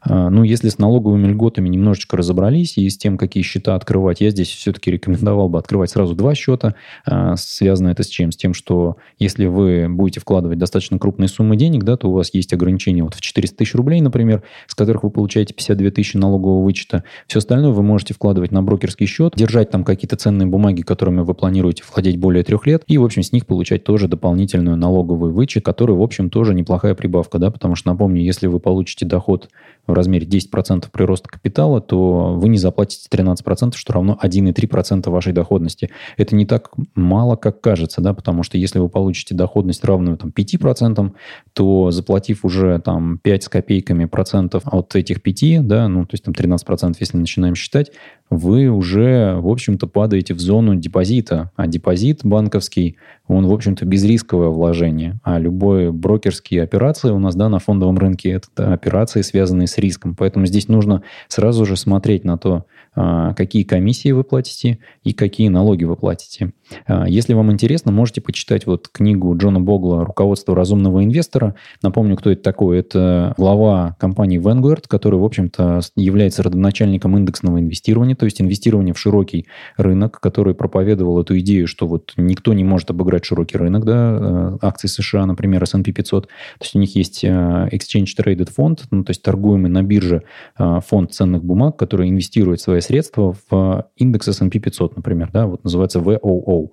А, 0.02 0.30
ну, 0.30 0.44
если 0.44 0.70
с 0.70 0.78
налоговыми 0.78 1.28
льготами 1.28 1.70
немножечко 1.70 2.18
разобрались 2.18 2.78
и 2.78 2.90
с 2.90 2.98
тем, 2.98 3.18
какие 3.18 3.44
счета 3.44 3.76
открывать, 3.76 4.22
я 4.22 4.30
здесь 4.30 4.50
все-таки 4.50 4.92
рекомендовал 4.92 5.50
бы 5.50 5.58
открывать 5.58 5.90
сразу 5.90 6.16
два 6.16 6.36
счета. 6.36 6.76
А, 7.06 7.36
связано 7.36 7.90
это 7.90 8.04
с 8.04 8.08
чем? 8.08 8.32
С 8.32 8.38
тем, 8.38 8.54
что 8.54 8.98
если 9.20 9.46
вы 9.46 9.88
будете 9.90 10.20
вкладывать 10.20 10.58
достаточно 10.58 11.00
крупные 11.00 11.28
суммы 11.28 11.56
денег, 11.56 11.84
да, 11.84 11.98
то 11.98 12.10
у 12.10 12.14
вас 12.14 12.34
есть 12.34 12.54
ограничение 12.54 13.04
вот 13.04 13.16
в 13.16 13.22
400 13.22 13.58
тысяч 13.58 13.76
рублей, 13.76 14.02
например, 14.02 14.44
с 14.68 14.76
которых 14.76 15.04
вы 15.04 15.10
получаете 15.10 15.54
52 15.54 15.92
тысячи 15.92 16.18
налогового 16.18 16.64
вычета. 16.64 17.04
Все 17.28 17.40
остальное 17.40 17.72
вы 17.72 17.84
можете 17.84 18.14
вкладывать 18.14 18.52
на 18.52 18.62
брокерский 18.62 19.06
счет, 19.06 19.34
держать 19.36 19.70
там 19.70 19.84
какие-то 19.84 20.16
ценные 20.16 20.48
бумаги, 20.48 20.82
которыми 20.82 21.22
вы 21.22 21.34
планируете 21.34 21.84
владеть 21.92 22.18
более 22.18 22.44
трех 22.44 22.66
лет, 22.66 22.84
и, 22.88 22.98
в 22.98 23.04
общем, 23.04 23.24
с 23.24 23.32
них 23.32 23.46
получать 23.46 23.84
тоже 23.84 24.08
дополнительную 24.08 24.78
налоговый 24.78 25.32
вычет, 25.32 25.64
который, 25.64 25.96
в 25.96 26.02
общем, 26.02 26.30
тоже 26.30 26.54
неплохая 26.54 26.96
прибавка, 26.96 27.40
да, 27.40 27.52
потому 27.52 27.76
что, 27.76 27.90
напомню, 27.90 28.22
если 28.22 28.48
вы 28.48 28.60
получите 28.60 29.06
доход 29.06 29.50
в 29.88 29.94
размере 29.94 30.26
10% 30.26 30.86
прироста 30.92 31.30
капитала, 31.30 31.82
то 31.82 32.36
вы 32.36 32.48
не 32.50 32.58
заплатите 32.58 33.08
13%, 33.12 33.76
что 33.76 33.94
равно 33.94 34.18
1,3% 34.22 35.10
вашей 35.10 35.34
доходности. 35.34 35.90
Это 36.18 36.36
не 36.36 36.46
так 36.46 36.72
мало, 36.96 37.36
как 37.36 37.60
кажется, 37.62 38.02
да, 38.02 38.14
потому 38.14 38.44
что 38.44 38.58
если 38.58 38.80
вы 38.80 38.88
получите 38.88 39.36
доходность 39.36 39.84
равную 39.84 40.18
там, 40.18 40.32
5%, 40.36 41.12
то 41.54 41.92
заплатив 41.92 42.46
уже 42.46 42.80
там 42.80 43.20
5 43.22 43.44
с 43.44 43.50
копейками 43.50 44.06
процентов 44.06 44.64
от 44.66 44.96
этих 44.96 45.22
5, 45.22 45.68
да, 45.68 45.88
ну, 45.88 46.06
то 46.06 46.14
есть 46.14 46.24
там 46.24 46.34
13%, 46.34 46.96
если 47.00 47.18
начинаем 47.18 47.56
считать, 47.56 47.92
вы 48.36 48.70
уже, 48.70 49.36
в 49.40 49.48
общем-то, 49.48 49.88
падаете 49.88 50.34
в 50.34 50.40
зону 50.40 50.76
депозита. 50.76 51.52
А 51.56 51.68
депозит 51.68 52.22
банковский, 52.24 52.98
он, 53.28 53.48
в 53.48 53.54
общем-то, 53.54 53.86
безрисковое 53.86 54.50
вложение. 54.50 55.20
А 55.24 55.40
любые 55.40 55.92
брокерские 55.92 56.64
операции 56.64 57.10
у 57.10 57.20
нас 57.20 57.36
да, 57.36 57.50
на 57.50 57.60
фондовом 57.60 57.98
рынке– 57.98 58.32
это 58.56 58.74
операции, 58.74 59.22
связанные 59.22 59.68
с 59.68 59.78
риском. 59.78 60.16
Поэтому 60.16 60.46
здесь 60.46 60.68
нужно 60.68 61.04
сразу 61.28 61.66
же 61.66 61.76
смотреть 61.76 62.24
на 62.24 62.38
то, 62.38 62.66
какие 62.96 63.64
комиссии 63.64 64.12
вы 64.12 64.24
платите 64.24 64.80
и 65.04 65.14
какие 65.14 65.50
налоги 65.50 65.84
вы 65.84 65.96
платите. 65.96 66.54
А, 66.86 67.08
если 67.08 67.34
вам 67.34 67.52
интересно, 67.52 67.92
можете 67.92 68.22
почитать 68.22 68.66
вот 68.66 68.88
книгу 68.92 69.36
Джона 69.38 69.60
Богла 69.60 70.04
«Руководство 70.04 70.56
разумного 70.56 71.04
инвестора». 71.04 71.56
Напомню, 71.82 72.16
кто 72.18 72.32
это 72.32 72.42
такой. 72.42 72.80
Это 72.80 73.34
глава 73.38 73.96
компании 74.00 74.40
Vanguard, 74.40 74.84
который, 74.88 75.20
в 75.20 75.24
общем-то, 75.24 75.82
является 75.96 76.44
родоначальником 76.44 77.18
индексного 77.18 77.60
инвестирования, 77.60 78.16
то 78.16 78.26
есть 78.26 78.42
инвестирования 78.42 78.94
в 78.94 79.00
широкий 79.00 79.48
рынок, 79.78 80.20
который 80.20 80.56
проповедовал 80.56 81.22
эту 81.22 81.38
идею, 81.40 81.68
что 81.68 81.88
вот 81.88 82.14
никто 82.18 82.54
не 82.54 82.64
может 82.64 82.90
обыграть 82.90 83.26
широкий 83.26 83.58
рынок, 83.58 83.86
да, 83.86 84.18
э, 84.20 84.58
акции 84.62 84.88
США, 84.88 85.26
например, 85.26 85.64
S&P 85.64 85.92
500. 85.92 86.28
То 86.28 86.30
есть 86.62 86.76
у 86.76 86.80
них 86.80 86.96
есть 86.96 87.24
э, 87.24 87.28
Exchange 87.72 88.08
Traded 88.18 88.52
фонд, 88.52 88.84
ну, 88.92 89.04
то 89.04 89.12
есть 89.12 89.22
торгуемый 89.22 89.70
на 89.70 89.84
бирже 89.84 90.24
э, 90.58 90.80
фонд 90.86 91.14
ценных 91.14 91.44
бумаг, 91.44 91.78
который 91.78 92.10
инвестирует 92.10 92.62
свои 92.62 92.82
средства 92.84 93.36
в 93.50 93.90
индекс 93.96 94.28
S&P 94.28 94.60
500, 94.60 94.96
например, 94.96 95.32
да, 95.32 95.48
вот 95.48 95.64
называется 95.64 96.00
VOO. 96.00 96.70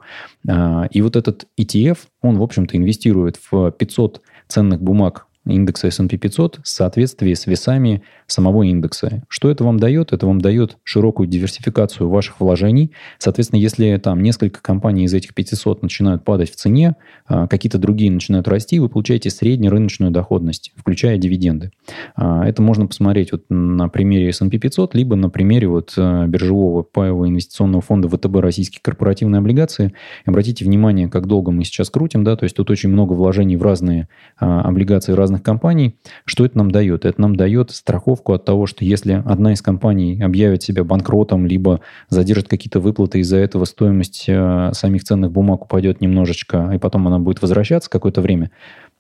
А, 0.49 0.87
и 0.91 1.01
вот 1.01 1.17
этот 1.17 1.47
ETF, 1.59 1.99
он, 2.21 2.39
в 2.39 2.43
общем-то, 2.43 2.77
инвестирует 2.77 3.39
в 3.51 3.71
500 3.71 4.21
ценных 4.49 4.83
бумаг 4.83 5.27
индекса 5.51 5.89
S&P 5.89 6.17
500 6.17 6.61
в 6.63 6.69
соответствии 6.69 7.35
с 7.35 7.47
весами 7.47 8.03
самого 8.27 8.63
индекса. 8.63 9.23
Что 9.29 9.51
это 9.51 9.65
вам 9.65 9.79
дает? 9.79 10.13
Это 10.13 10.27
вам 10.27 10.41
дает 10.41 10.79
широкую 10.85 11.27
диверсификацию 11.29 12.09
ваших 12.09 12.41
вложений. 12.41 12.93
Соответственно, 13.19 13.61
если 13.61 13.97
там 13.97 14.23
несколько 14.23 14.61
компаний 14.63 15.05
из 15.05 15.15
этих 15.15 15.35
500 15.35 15.83
начинают 15.83 16.25
падать 16.25 16.51
в 16.51 16.57
цене, 16.57 16.97
а, 17.27 17.47
какие-то 17.47 17.79
другие 17.79 18.11
начинают 18.11 18.49
расти, 18.49 18.79
вы 18.79 18.89
получаете 18.89 19.31
среднерыночную 19.31 20.11
доходность, 20.11 20.73
включая 20.77 21.19
дивиденды. 21.19 21.73
А, 22.15 22.47
это 22.47 22.63
можно 22.63 22.87
посмотреть 22.87 23.33
вот 23.33 23.45
на 23.49 23.89
примере 23.89 24.29
S&P 24.29 24.59
500, 24.59 24.95
либо 24.95 25.17
на 25.17 25.31
примере 25.31 25.69
вот 25.69 25.95
а, 25.97 26.27
биржевого 26.27 26.83
паевого 26.83 27.29
инвестиционного 27.29 27.83
фонда 27.83 28.09
ВТБ 28.09 28.37
«Российские 28.37 28.81
корпоративные 28.83 29.41
облигации». 29.41 29.93
Обратите 30.25 30.65
внимание, 30.65 31.09
как 31.09 31.27
долго 31.27 31.51
мы 31.51 31.65
сейчас 31.65 31.91
крутим, 31.91 32.25
да, 32.25 32.37
то 32.37 32.45
есть 32.45 32.57
тут 32.57 32.71
очень 32.71 32.91
много 32.91 33.13
вложений 33.13 33.57
в 33.57 33.63
разные 33.63 34.09
облигации 34.37 35.13
разных 35.13 35.40
компаний. 35.43 35.97
Что 36.25 36.45
это 36.45 36.59
нам 36.59 36.71
дает? 36.71 37.05
Это 37.05 37.21
нам 37.21 37.37
дает 37.37 37.71
страховку 37.71 38.33
от 38.33 38.45
того, 38.45 38.67
что 38.67 38.85
если 38.85 39.23
одна 39.25 39.53
из 39.53 39.63
компаний 39.63 40.21
объявит 40.23 40.63
себя 40.63 40.85
банкротом, 40.85 41.47
либо 41.47 41.81
задержит 42.09 42.49
какие-то 42.49 42.81
выплаты, 42.81 43.21
из-за 43.21 43.37
этого 43.39 43.65
стоимость 43.65 44.25
самих 44.25 45.05
ценных 45.05 45.33
бумаг 45.33 45.65
упадет 45.65 46.01
немножечко, 46.01 46.71
и 46.75 46.79
потом 46.79 47.07
она 47.07 47.19
будет 47.19 47.43
возвращаться 47.43 47.91
какое-то 47.91 48.21
время, 48.21 48.51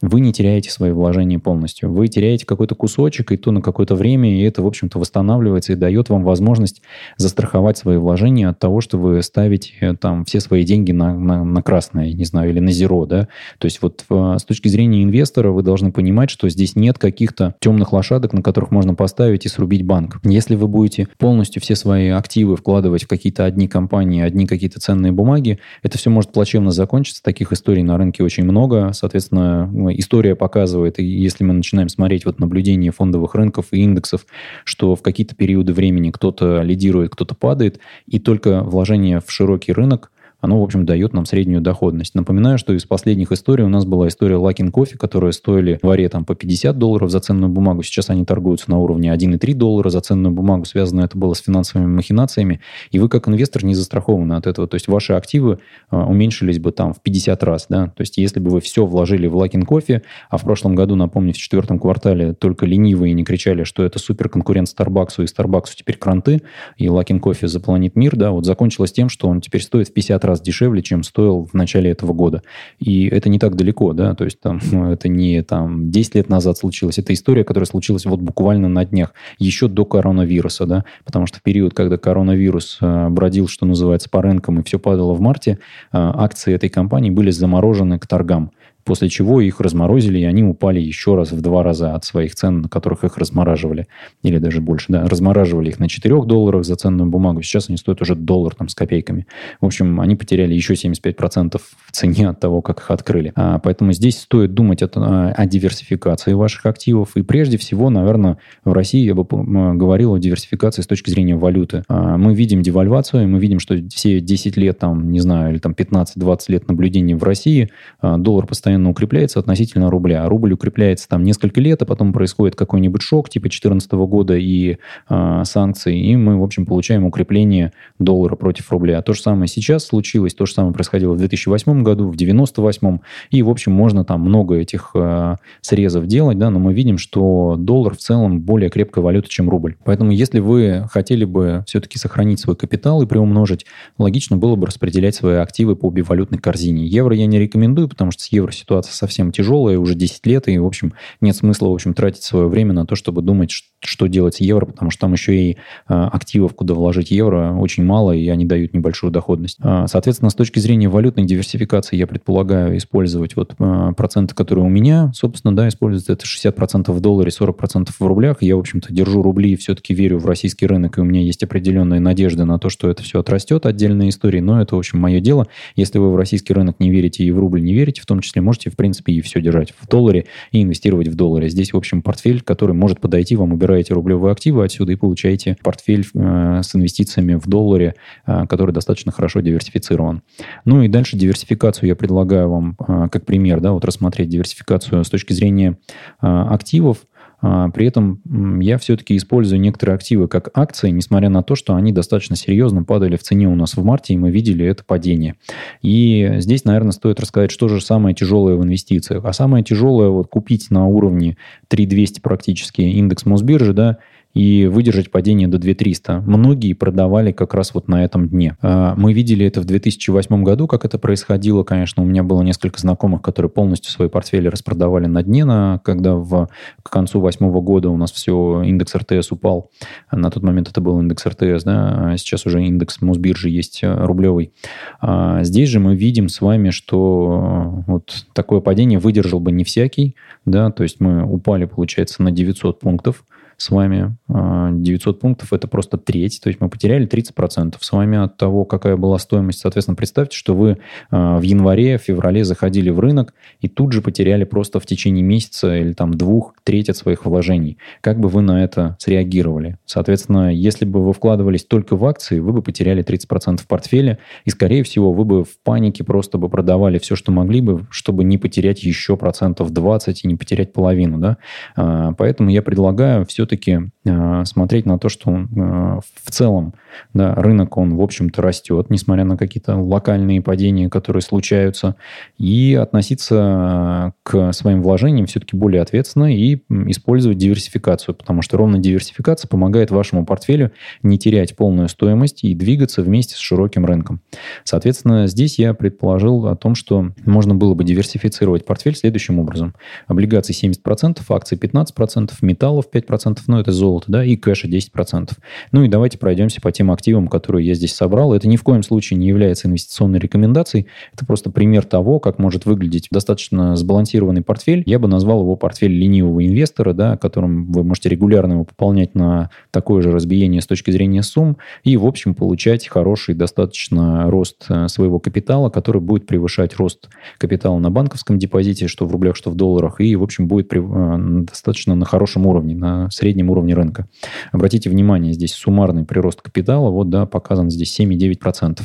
вы 0.02 0.21
не 0.21 0.33
теряете 0.33 0.71
свои 0.71 0.92
вложения 0.92 1.38
полностью. 1.38 1.92
Вы 1.92 2.09
теряете 2.09 2.47
какой-то 2.47 2.75
кусочек, 2.75 3.33
и 3.33 3.37
то 3.37 3.50
на 3.50 3.61
какое-то 3.61 3.95
время, 3.95 4.35
и 4.35 4.42
это, 4.42 4.62
в 4.62 4.66
общем-то, 4.66 4.99
восстанавливается 4.99 5.73
и 5.73 5.76
дает 5.76 6.09
вам 6.09 6.25
возможность 6.25 6.83
застраховать 7.16 7.76
свои 7.78 7.97
вложения 7.97 8.49
от 8.49 8.59
того, 8.59 8.80
что 8.80 8.99
вы 8.99 9.23
ставите 9.23 9.73
э, 9.80 9.95
там 9.95 10.25
все 10.25 10.40
свои 10.40 10.64
деньги 10.64 10.92
на, 10.92 11.14
на, 11.14 11.45
на 11.45 11.62
красное, 11.62 12.12
не 12.12 12.25
знаю, 12.25 12.50
или 12.50 12.61
на 12.61 12.73
зеро, 12.73 13.07
да. 13.07 13.28
То 13.59 13.66
есть 13.66 13.83
вот 13.83 14.04
э, 14.09 14.37
с 14.38 14.45
точки 14.45 14.69
зрения 14.69 15.02
инвестора 15.02 15.50
вы 15.50 15.62
должны 15.62 15.92
понимать, 15.92 16.30
что 16.30 16.49
здесь 16.49 16.76
нет 16.76 16.99
каких-то 16.99 17.54
темных 17.61 17.92
лошадок, 17.92 18.33
на 18.33 18.42
которых 18.42 18.71
можно 18.71 18.95
поставить 18.95 19.45
и 19.45 19.49
срубить 19.49 19.85
банк. 19.85 20.19
Если 20.25 20.54
вы 20.54 20.69
будете 20.69 21.09
полностью 21.19 21.61
все 21.61 21.76
свои 21.76 22.09
активы 22.09 22.57
вкладывать 22.57 23.04
в 23.04 23.09
какие-то 23.09 23.45
одни 23.45 23.69
компании, 23.69 24.23
одни 24.23 24.47
какие-то 24.47 24.80
ценные 24.80 25.12
бумаги, 25.12 25.59
это 25.83 25.99
все 25.99 26.11
может 26.11 26.33
плачевно 26.33 26.71
закончиться. 26.71 27.23
Таких 27.23 27.52
историй 27.52 27.83
на 27.83 27.99
рынке 27.99 28.23
очень 28.23 28.45
много. 28.45 28.92
Соответственно, 28.92 29.71
история 29.99 30.35
показывает, 30.35 30.99
и 30.99 31.04
если 31.04 31.44
мы 31.44 31.52
начинаем 31.54 31.88
смотреть 31.88 32.25
вот 32.25 32.38
наблюдение 32.38 32.92
фондовых 32.92 33.35
рынков 33.35 33.66
и 33.73 33.80
индексов, 33.80 34.26
что 34.64 34.94
в 34.94 35.02
какие-то 35.02 35.35
периоды 35.35 35.73
времени 35.73 36.11
кто-то 36.11 36.62
лидирует, 36.62 37.12
кто-то 37.12 37.35
падает, 37.35 37.80
и 38.06 38.18
только 38.18 38.62
вложение 38.62 39.20
в 39.20 39.30
широкий 39.30 39.73
рынок 39.73 40.11
оно, 40.40 40.61
в 40.61 40.64
общем, 40.64 40.87
дает 40.87 41.12
нам 41.12 41.26
среднюю 41.26 41.61
доходность. 41.61 42.14
Напоминаю, 42.14 42.59
что 42.59 42.73
из 42.73 42.85
последних 42.85 43.32
историй 43.32 43.64
у 43.64 43.68
нас 43.68 43.85
была 43.85 44.09
история 44.09 44.37
Лакин 44.37 44.70
Кофе, 44.70 44.97
которые 44.97 45.32
стоили 45.32 45.78
в 45.82 45.87
варе 45.87 46.09
там 46.09 46.25
по 46.25 46.35
50 46.35 46.78
долларов 46.78 47.11
за 47.11 47.20
ценную 47.20 47.50
бумагу. 47.50 47.82
Сейчас 47.82 48.11
они 48.11 48.25
торгуются 48.25 48.70
на 48.70 48.78
уровне 48.78 49.12
1,3 49.12 49.54
доллара 49.54 49.90
за 49.90 50.00
ценную 50.00 50.32
бумагу. 50.32 50.64
Связано 50.64 51.02
это 51.02 51.18
было 51.18 51.35
с 51.35 51.40
финансовыми 51.40 51.87
махинациями. 51.87 52.61
И 52.90 52.99
вы 52.99 53.09
как 53.09 53.28
инвестор 53.28 53.64
не 53.64 53.75
застрахованы 53.75 54.35
от 54.35 54.47
этого. 54.47 54.66
То 54.66 54.76
есть 54.76 54.88
ваши 54.88 55.12
активы 55.12 55.59
а, 55.90 56.06
уменьшились 56.06 56.59
бы 56.59 56.73
там 56.73 56.94
в 56.94 57.00
50 57.02 57.42
раз. 57.42 57.66
Да? 57.68 57.88
То 57.88 58.00
есть 58.00 58.16
если 58.16 58.40
бы 58.40 58.50
вы 58.50 58.61
все 58.61 58.87
вложили 58.87 59.26
в 59.26 59.37
Лакин 59.37 59.64
Кофе, 59.64 60.02
а 60.30 60.38
в 60.38 60.42
прошлом 60.42 60.75
году, 60.75 60.97
напомню, 60.97 61.32
в 61.32 61.37
четвертом 61.37 61.78
квартале 61.78 62.32
только 62.32 62.66
ленивые 62.66 63.12
не 63.14 63.25
кричали, 63.25 63.64
что 63.64 63.85
это 63.85 63.99
супер 63.99 64.28
конкурент 64.28 64.68
Старбаксу, 64.68 65.23
и 65.23 65.26
Старбаксу 65.26 65.76
теперь 65.76 65.97
кранты, 65.97 66.42
и 66.76 66.88
Лакин 66.88 67.20
Кофе 67.20 67.49
запланит 67.49 67.97
мир, 67.97 68.16
да, 68.16 68.30
вот 68.30 68.47
закончилось 68.47 68.92
тем, 68.92 69.09
что 69.09 69.28
он 69.28 69.40
теперь 69.40 69.62
стоит 69.62 69.88
в 69.88 69.92
50 69.92 70.25
раз 70.25 70.29
дешевле, 70.38 70.82
чем 70.82 71.02
стоил 71.02 71.49
в 71.50 71.54
начале 71.54 71.90
этого 71.90 72.12
года. 72.12 72.42
И 72.78 73.06
это 73.06 73.28
не 73.28 73.38
так 73.38 73.56
далеко, 73.56 73.92
да, 73.92 74.14
то 74.14 74.25
есть 74.25 74.40
там, 74.40 74.60
ну, 74.70 74.92
это 74.92 75.08
не 75.08 75.42
там 75.42 75.90
10 75.90 76.14
лет 76.14 76.28
назад 76.28 76.58
случилось, 76.58 76.99
это 76.99 77.12
история, 77.12 77.42
которая 77.42 77.66
случилась 77.66 78.04
вот 78.04 78.20
буквально 78.20 78.68
на 78.68 78.84
днях, 78.84 79.14
еще 79.38 79.66
до 79.66 79.84
коронавируса, 79.84 80.66
да, 80.66 80.84
потому 81.04 81.26
что 81.26 81.38
в 81.38 81.42
период, 81.42 81.75
когда 81.75 81.96
коронавирус 81.96 82.78
э, 82.80 83.08
бродил, 83.08 83.49
что 83.49 83.66
называется, 83.66 84.08
по 84.08 84.22
рынкам 84.22 84.60
и 84.60 84.62
все 84.62 84.78
падало 84.78 85.14
в 85.14 85.20
марте, 85.20 85.52
э, 85.52 85.56
акции 85.92 86.54
этой 86.54 86.68
компании 86.68 87.10
были 87.10 87.30
заморожены 87.30 87.99
к 87.99 88.06
торгам 88.06 88.52
после 88.84 89.08
чего 89.08 89.40
их 89.40 89.60
разморозили, 89.60 90.18
и 90.18 90.25
они 90.25 90.42
упали 90.42 90.80
еще 90.80 91.14
раз 91.14 91.32
в 91.32 91.40
два 91.40 91.62
раза 91.62 91.94
от 91.94 92.04
своих 92.04 92.34
цен, 92.34 92.62
на 92.62 92.68
которых 92.68 93.04
их 93.04 93.18
размораживали, 93.18 93.87
или 94.22 94.38
даже 94.38 94.60
больше, 94.60 94.87
да, 94.88 95.06
размораживали 95.06 95.68
их 95.68 95.78
на 95.78 95.88
4 95.88 96.22
долларах 96.22 96.64
за 96.64 96.76
ценную 96.76 97.08
бумагу, 97.08 97.42
сейчас 97.42 97.68
они 97.68 97.76
стоят 97.76 98.02
уже 98.02 98.14
доллар 98.14 98.54
там 98.54 98.68
с 98.68 98.75
копейками. 98.75 99.26
В 99.60 99.66
общем, 99.66 100.00
они 100.00 100.16
потеряли 100.16 100.54
еще 100.54 100.75
75% 100.75 101.58
в 101.58 101.92
цене 101.92 102.28
от 102.28 102.40
того, 102.40 102.62
как 102.62 102.80
их 102.80 102.90
открыли. 102.90 103.32
А, 103.37 103.58
поэтому 103.58 103.92
здесь 103.92 104.18
стоит 104.18 104.54
думать 104.54 104.82
о, 104.82 104.88
о 105.37 105.46
диверсификации 105.46 106.32
ваших 106.32 106.66
активов, 106.66 107.16
и 107.16 107.22
прежде 107.22 107.58
всего, 107.58 107.90
наверное, 107.90 108.38
в 108.64 108.72
России 108.72 109.04
я 109.04 109.14
бы 109.14 109.25
говорил 109.25 110.14
о 110.14 110.18
диверсификации 110.18 110.82
с 110.82 110.87
точки 110.87 111.10
зрения 111.10 111.37
валюты. 111.37 111.84
А, 111.88 112.16
мы 112.16 112.34
видим 112.34 112.62
девальвацию, 112.62 113.28
мы 113.28 113.38
видим, 113.38 113.60
что 113.60 113.76
все 113.88 114.20
10 114.20 114.56
лет, 114.56 114.78
там, 114.78 115.10
не 115.12 115.20
знаю, 115.20 115.52
или 115.52 115.58
там 115.58 115.72
15-20 115.72 116.38
лет 116.49 116.68
наблюдений 116.68 117.14
в 117.14 117.22
России, 117.22 117.70
а, 118.00 118.16
доллар 118.16 118.46
постоянно 118.46 118.69
постоянно 118.70 118.90
укрепляется 118.90 119.40
относительно 119.40 119.90
рубля. 119.90 120.24
А 120.24 120.28
рубль 120.28 120.52
укрепляется 120.52 121.08
там 121.08 121.24
несколько 121.24 121.60
лет, 121.60 121.82
а 121.82 121.86
потом 121.86 122.12
происходит 122.12 122.54
какой-нибудь 122.54 123.02
шок 123.02 123.28
типа 123.28 123.44
2014 123.44 123.92
года 123.92 124.36
и 124.36 124.76
э, 125.08 125.42
санкций, 125.44 125.98
и 125.98 126.16
мы, 126.16 126.38
в 126.38 126.42
общем, 126.44 126.66
получаем 126.66 127.04
укрепление 127.04 127.72
доллара 127.98 128.36
против 128.36 128.70
рубля. 128.70 129.02
То 129.02 129.12
же 129.12 129.20
самое 129.20 129.48
сейчас 129.48 129.86
случилось, 129.86 130.34
то 130.34 130.46
же 130.46 130.52
самое 130.52 130.72
происходило 130.72 131.14
в 131.14 131.18
2008 131.18 131.82
году, 131.82 132.08
в 132.08 132.16
98 132.16 132.98
и, 133.30 133.42
в 133.42 133.50
общем, 133.50 133.72
можно 133.72 134.04
там 134.04 134.20
много 134.20 134.56
этих 134.56 134.90
э, 134.94 135.36
срезов 135.60 136.06
делать, 136.06 136.38
да, 136.38 136.50
но 136.50 136.58
мы 136.60 136.72
видим, 136.72 136.98
что 136.98 137.56
доллар 137.58 137.94
в 137.94 137.98
целом 137.98 138.40
более 138.40 138.70
крепкая 138.70 139.02
валюта, 139.02 139.28
чем 139.28 139.50
рубль. 139.50 139.76
Поэтому, 139.84 140.12
если 140.12 140.38
вы 140.38 140.86
хотели 140.92 141.24
бы 141.24 141.64
все-таки 141.66 141.98
сохранить 141.98 142.38
свой 142.38 142.54
капитал 142.54 143.02
и 143.02 143.06
приумножить, 143.06 143.66
логично 143.98 144.36
было 144.36 144.54
бы 144.54 144.66
распределять 144.66 145.16
свои 145.16 145.36
активы 145.36 145.74
по 145.74 145.90
бивалютной 145.90 146.38
корзине. 146.38 146.86
Евро 146.86 147.16
я 147.16 147.26
не 147.26 147.38
рекомендую, 147.38 147.88
потому 147.88 148.10
что 148.12 148.22
с 148.22 148.28
евро 148.28 148.50
ситуация 148.60 148.92
совсем 148.92 149.32
тяжелая, 149.32 149.78
уже 149.78 149.94
10 149.94 150.26
лет, 150.26 150.48
и, 150.48 150.58
в 150.58 150.66
общем, 150.66 150.92
нет 151.20 151.36
смысла, 151.36 151.68
в 151.68 151.74
общем, 151.74 151.94
тратить 151.94 152.22
свое 152.22 152.48
время 152.48 152.72
на 152.72 152.86
то, 152.86 152.94
чтобы 152.94 153.22
думать, 153.22 153.50
что 153.82 154.06
делать 154.06 154.36
с 154.36 154.40
евро, 154.40 154.66
потому 154.66 154.90
что 154.90 155.00
там 155.00 155.12
еще 155.12 155.36
и 155.36 155.56
а, 155.86 156.08
активов, 156.08 156.54
куда 156.54 156.74
вложить 156.74 157.10
евро, 157.10 157.54
очень 157.54 157.84
мало, 157.84 158.12
и 158.12 158.28
они 158.28 158.44
дают 158.44 158.74
небольшую 158.74 159.10
доходность. 159.10 159.56
А, 159.60 159.86
соответственно, 159.86 160.30
с 160.30 160.34
точки 160.34 160.58
зрения 160.58 160.88
валютной 160.88 161.24
диверсификации 161.24 161.96
я 161.96 162.06
предполагаю 162.06 162.76
использовать 162.76 163.36
вот 163.36 163.54
а, 163.58 163.92
проценты, 163.92 164.34
которые 164.34 164.64
у 164.64 164.68
меня, 164.68 165.12
собственно, 165.14 165.54
да, 165.56 165.68
используются 165.68 166.12
это 166.12 166.24
60% 166.26 166.92
в 166.92 167.00
долларе, 167.00 167.30
40% 167.30 167.88
в 167.98 168.06
рублях. 168.06 168.42
Я, 168.42 168.56
в 168.56 168.60
общем-то, 168.60 168.92
держу 168.92 169.22
рубли 169.22 169.52
и 169.52 169.56
все-таки 169.56 169.94
верю 169.94 170.18
в 170.18 170.26
российский 170.26 170.66
рынок, 170.66 170.98
и 170.98 171.00
у 171.00 171.04
меня 171.04 171.20
есть 171.20 171.42
определенные 171.42 172.00
надежды 172.00 172.44
на 172.44 172.58
то, 172.58 172.68
что 172.68 172.90
это 172.90 173.02
все 173.02 173.20
отрастет, 173.20 173.66
отдельная 173.66 174.08
история, 174.10 174.42
но 174.42 174.60
это, 174.60 174.76
в 174.76 174.78
общем, 174.78 174.98
мое 174.98 175.20
дело. 175.20 175.46
Если 175.76 175.98
вы 175.98 176.12
в 176.12 176.16
российский 176.16 176.52
рынок 176.52 176.76
не 176.78 176.90
верите 176.90 177.24
и 177.24 177.30
в 177.30 177.38
рубль 177.38 177.62
не 177.62 177.72
верите, 177.72 178.02
в 178.02 178.06
том 178.06 178.20
числе 178.20 178.42
можете, 178.50 178.69
в 178.69 178.76
принципе, 178.76 179.12
и 179.12 179.21
все 179.21 179.40
держать 179.40 179.73
в 179.78 179.87
долларе 179.87 180.26
и 180.50 180.61
инвестировать 180.61 181.07
в 181.07 181.14
долларе. 181.14 181.49
Здесь, 181.49 181.73
в 181.73 181.76
общем, 181.76 182.02
портфель, 182.02 182.40
который 182.40 182.75
может 182.75 183.00
подойти, 183.00 183.37
вам 183.37 183.52
убираете 183.52 183.95
рублевые 183.95 184.33
активы 184.33 184.64
отсюда 184.64 184.90
и 184.90 184.97
получаете 184.97 185.57
портфель 185.62 186.04
э, 186.12 186.61
с 186.64 186.75
инвестициями 186.75 187.35
в 187.35 187.47
долларе, 187.47 187.95
э, 188.26 188.47
который 188.49 188.73
достаточно 188.73 189.12
хорошо 189.12 189.40
диверсифицирован. 189.40 190.23
Ну 190.64 190.83
и 190.83 190.88
дальше 190.88 191.16
диверсификацию 191.16 191.88
я 191.88 191.95
предлагаю 191.95 192.50
вам 192.50 192.76
э, 192.80 193.09
как 193.12 193.25
пример, 193.25 193.61
да, 193.61 193.71
вот 193.71 193.85
рассмотреть 193.85 194.28
диверсификацию 194.28 195.04
с 195.04 195.09
точки 195.09 195.33
зрения 195.33 195.78
э, 196.21 196.26
активов. 196.26 196.99
А, 197.42 197.68
при 197.70 197.87
этом 197.87 198.20
я 198.61 198.78
все-таки 198.78 199.16
использую 199.16 199.61
некоторые 199.61 199.94
активы 199.94 200.28
как 200.28 200.50
акции, 200.54 200.90
несмотря 200.90 201.28
на 201.28 201.42
то, 201.42 201.54
что 201.54 201.75
они 201.75 201.92
достаточно 201.92 202.37
серьезно 202.37 202.85
падали 202.85 203.16
в 203.16 203.23
цене 203.23 203.49
у 203.49 203.54
нас 203.54 203.76
в 203.76 203.85
марте, 203.85 204.14
и 204.14 204.18
мы 204.18 204.30
видели 204.30 204.66
это 204.66 204.85
падение. 204.85 205.37
И 205.82 206.37
здесь, 206.38 206.64
наверное, 206.64 206.92
стоит 206.92 207.20
рассказать, 207.20 207.50
что 207.50 207.68
же 207.68 207.80
самое 207.80 208.14
тяжелое 208.14 208.56
в 208.56 208.64
инвестициях. 208.64 209.25
А 209.25 209.32
самое 209.32 209.64
тяжелое 209.64 210.09
вот 210.09 210.28
купить 210.28 210.70
на 210.70 210.87
уровне 210.87 211.37
3200 211.68 212.20
практически 212.20 212.82
индекс 212.82 213.25
Мосбиржи, 213.25 213.73
да, 213.73 213.99
и 214.34 214.66
выдержать 214.66 215.10
падение 215.10 215.49
до 215.49 215.58
2300. 215.58 216.20
Многие 216.20 216.72
продавали 216.75 217.32
как 217.32 217.52
раз 217.54 217.75
вот 217.75 217.88
на 217.88 218.04
этом 218.04 218.28
дне. 218.28 218.56
А, 218.62 218.94
мы 218.96 219.12
видели 219.12 219.44
это 219.44 219.60
в 219.60 219.64
2008 219.64 220.44
году, 220.44 220.68
как 220.68 220.84
это 220.84 220.99
происходило. 220.99 221.64
Конечно, 221.64 222.02
у 222.02 222.06
меня 222.06 222.22
было 222.22 222.42
несколько 222.42 222.80
знакомых, 222.80 223.22
которые 223.22 223.50
полностью 223.50 223.90
свои 223.90 224.08
портфели 224.08 224.46
распродавали 224.46 225.06
на 225.06 225.22
дне, 225.22 225.44
на, 225.44 225.80
когда 225.84 226.14
в, 226.14 226.49
к 226.82 226.90
концу 226.90 227.20
2008 227.20 227.60
года 227.60 227.90
у 227.90 227.96
нас 227.96 228.12
все, 228.12 228.62
индекс 228.62 228.94
РТС 228.94 229.32
упал. 229.32 229.70
На 230.12 230.30
тот 230.30 230.42
момент 230.42 230.68
это 230.68 230.80
был 230.80 231.00
индекс 231.00 231.26
РТС, 231.26 231.64
да, 231.64 232.12
а 232.12 232.16
сейчас 232.16 232.46
уже 232.46 232.64
индекс 232.64 233.00
Мосбиржи 233.00 233.49
есть 233.49 233.80
э, 233.82 233.92
рублевый. 233.92 234.52
А 235.00 235.42
здесь 235.42 235.68
же 235.68 235.80
мы 235.80 235.96
видим 235.96 236.28
с 236.28 236.40
вами, 236.40 236.70
что 236.70 237.82
э, 237.88 237.90
вот 237.90 238.26
такое 238.32 238.60
падение 238.60 239.00
выдержал 239.00 239.40
бы 239.40 239.50
не 239.50 239.64
всякий, 239.64 240.14
да, 240.44 240.70
то 240.70 240.84
есть 240.84 241.00
мы 241.00 241.25
упали, 241.25 241.64
получается, 241.64 242.22
на 242.22 242.30
900 242.30 242.78
пунктов, 242.78 243.25
с 243.60 243.68
вами. 243.68 244.16
900 244.26 245.16
а, 245.16 245.20
пунктов– 245.20 245.52
это 245.52 245.68
просто 245.68 245.98
треть, 245.98 246.40
то 246.42 246.48
есть 246.48 246.60
мы 246.60 246.70
потеряли 246.70 247.06
30% 247.06 247.76
с 247.78 247.92
вами 247.92 248.16
от 248.16 248.38
того, 248.38 248.64
какая 248.64 248.96
была 248.96 249.18
стоимость. 249.18 249.60
Соответственно, 249.60 249.96
представьте, 249.96 250.36
что 250.36 250.54
вы 250.54 250.78
а, 251.10 251.38
в 251.38 251.42
январе, 251.42 251.98
феврале 251.98 252.42
заходили 252.44 252.88
в 252.88 252.98
рынок 253.00 253.34
и 253.60 253.68
тут 253.68 253.92
же 253.92 254.00
потеряли 254.00 254.44
просто 254.44 254.80
в 254.80 254.86
течение 254.86 255.22
месяца 255.22 255.76
или 255.76 255.92
там 255.92 256.14
двух 256.14 256.54
треть 256.64 256.88
от 256.88 256.96
своих 256.96 257.26
вложений. 257.26 257.76
Как 258.00 258.18
бы 258.18 258.30
вы 258.30 258.40
на 258.40 258.64
это 258.64 258.96
среагировали? 258.98 259.76
Соответственно, 259.84 260.54
если 260.54 260.86
бы 260.86 261.04
вы 261.04 261.12
вкладывались 261.12 261.64
только 261.64 261.96
в 261.96 262.04
акции, 262.06 262.38
вы 262.38 262.52
бы 262.52 262.62
потеряли 262.62 263.04
30% 263.04 263.58
в 263.58 263.66
портфеле, 263.66 264.18
и, 264.46 264.50
скорее 264.50 264.82
всего, 264.84 265.12
вы 265.12 265.26
бы 265.26 265.44
в 265.44 265.58
панике 265.62 266.02
просто 266.02 266.38
бы 266.38 266.48
продавали 266.48 266.98
все, 266.98 267.14
что 267.14 267.30
могли 267.30 267.60
бы, 267.60 267.86
чтобы 267.90 268.24
не 268.24 268.38
потерять 268.38 268.82
еще 268.84 269.18
процентов 269.18 269.70
20 269.70 270.24
и 270.24 270.28
не 270.28 270.36
потерять 270.36 270.72
половину. 270.72 271.18
Да? 271.18 271.36
А, 271.76 272.12
поэтому 272.12 272.48
я 272.48 272.62
предлагаю 272.62 273.26
все-таки 273.50 273.90
а, 274.07 274.45
смотреть 274.45 274.87
на 274.87 274.99
то, 274.99 275.09
что 275.09 275.30
а, 275.30 276.00
в 276.00 276.30
целом 276.30 276.75
да, 277.14 277.35
рынок, 277.35 277.76
он, 277.76 277.97
в 277.97 278.00
общем-то, 278.00 278.42
растет, 278.42 278.87
несмотря 278.90 279.25
на 279.25 279.37
какие-то 279.37 279.76
локальные 279.76 280.42
падения, 280.42 280.88
которые 280.88 281.23
случаются, 281.23 281.97
и 282.38 282.75
относиться 282.80 284.14
к 284.23 284.52
своим 284.52 284.83
вложениям 284.83 285.26
все-таки 285.26 285.57
более 285.57 285.83
ответственно 285.83 286.35
и 286.35 286.62
использовать 286.88 287.38
диверсификацию, 287.38 288.14
потому 288.14 288.42
что 288.42 288.57
ровно 288.57 288.78
диверсификация 288.78 289.49
помогает 289.49 289.90
вашему 289.90 290.25
портфелю 290.25 290.73
не 291.02 291.19
терять 291.19 291.57
полную 291.57 291.88
стоимость 291.88 292.45
и 292.45 292.54
двигаться 292.54 293.02
вместе 293.02 293.35
с 293.35 293.38
широким 293.38 293.85
рынком. 293.85 294.21
Соответственно, 294.64 295.26
здесь 295.26 295.59
я 295.59 295.75
предположил 295.75 296.47
о 296.47 296.57
том, 296.57 296.75
что 296.75 297.12
можно 297.25 297.54
было 297.54 297.75
бы 297.75 297.85
диверсифицировать 297.85 298.64
портфель 298.64 298.97
следующим 298.97 299.38
образом. 299.38 299.75
Облигации 300.07 300.54
70%, 300.54 301.21
акции 301.28 301.59
15%, 301.59 302.33
металлов 302.42 302.87
5%, 302.92 303.39
ну 303.47 303.59
это 303.59 303.73
золото, 303.73 304.06
да, 304.09 304.25
и 304.25 304.37
кэша 304.37 304.68
10%. 304.68 305.30
Ну 305.73 305.85
и 305.85 305.88
давайте 305.88 306.18
пройдемся 306.18 306.61
по 306.61 306.73
тем 306.73 306.90
активам, 306.90 307.28
которые 307.28 307.66
я 307.66 307.75
здесь 307.75 307.94
собрал. 307.94 308.35
Это 308.35 308.49
ни 308.49 308.56
в 308.56 308.62
коем 308.62 308.82
случае 308.82 309.18
не 309.18 309.28
является 309.28 309.68
инвестиционной 309.68 310.18
рекомендацией. 310.18 310.87
Это 311.12 311.26
просто 311.26 311.50
пример 311.50 311.85
того, 311.85 312.20
как 312.20 312.38
может 312.38 312.66
выглядеть 312.66 313.09
достаточно 313.11 313.76
сбалансированный 313.76 314.42
портфель. 314.42 314.82
Я 314.87 314.99
бы 314.99 315.09
назвал 315.09 315.42
его 315.42 315.56
портфель 315.56 315.92
ленивого 315.92 316.47
инвестора, 316.47 316.92
да, 316.92 317.16
которым 317.16 317.70
вы 317.73 317.85
можете 317.85 318.09
регулярно 318.09 318.52
его 318.54 318.64
пополнять 318.64 319.14
на 319.14 319.50
такое 319.70 320.02
же 320.02 320.12
разбиение 320.12 320.61
с 320.61 320.66
точки 320.66 320.90
зрения 320.90 321.23
сумм 321.23 321.56
и, 321.85 321.97
в 321.97 322.06
общем, 322.06 322.35
получать 322.35 322.88
хороший 322.88 323.35
достаточно 323.35 324.30
рост 324.30 324.66
э, 324.68 324.88
своего 324.88 325.18
капитала, 325.18 325.70
который 325.70 326.00
будет 326.00 326.26
превышать 326.26 326.76
рост 326.76 327.09
капитала 327.38 327.78
на 327.78 327.90
банковском 327.90 328.38
депозите, 328.38 328.88
что 328.88 329.06
в 329.06 329.12
рублях, 329.12 329.37
что 329.37 329.50
в 329.50 329.54
долларах, 329.54 330.00
и, 330.00 330.16
в 330.16 330.23
общем, 330.23 330.47
будет 330.47 330.73
э, 330.73 331.16
достаточно 331.44 331.94
на 331.94 332.04
хорошем 332.04 332.47
уровне, 332.47 332.75
на 332.75 333.11
среднем 333.20 333.50
уровне 333.50 333.74
рынка. 333.74 334.06
Обратите 334.52 334.90
внимание, 334.90 335.32
здесь 335.32 335.52
суммарный 335.52 336.04
прирост 336.04 336.40
капитала, 336.40 336.90
вот, 336.90 337.10
да, 337.10 337.26
показан 337.26 337.70
здесь 337.70 337.98
7,9%. 337.98 338.80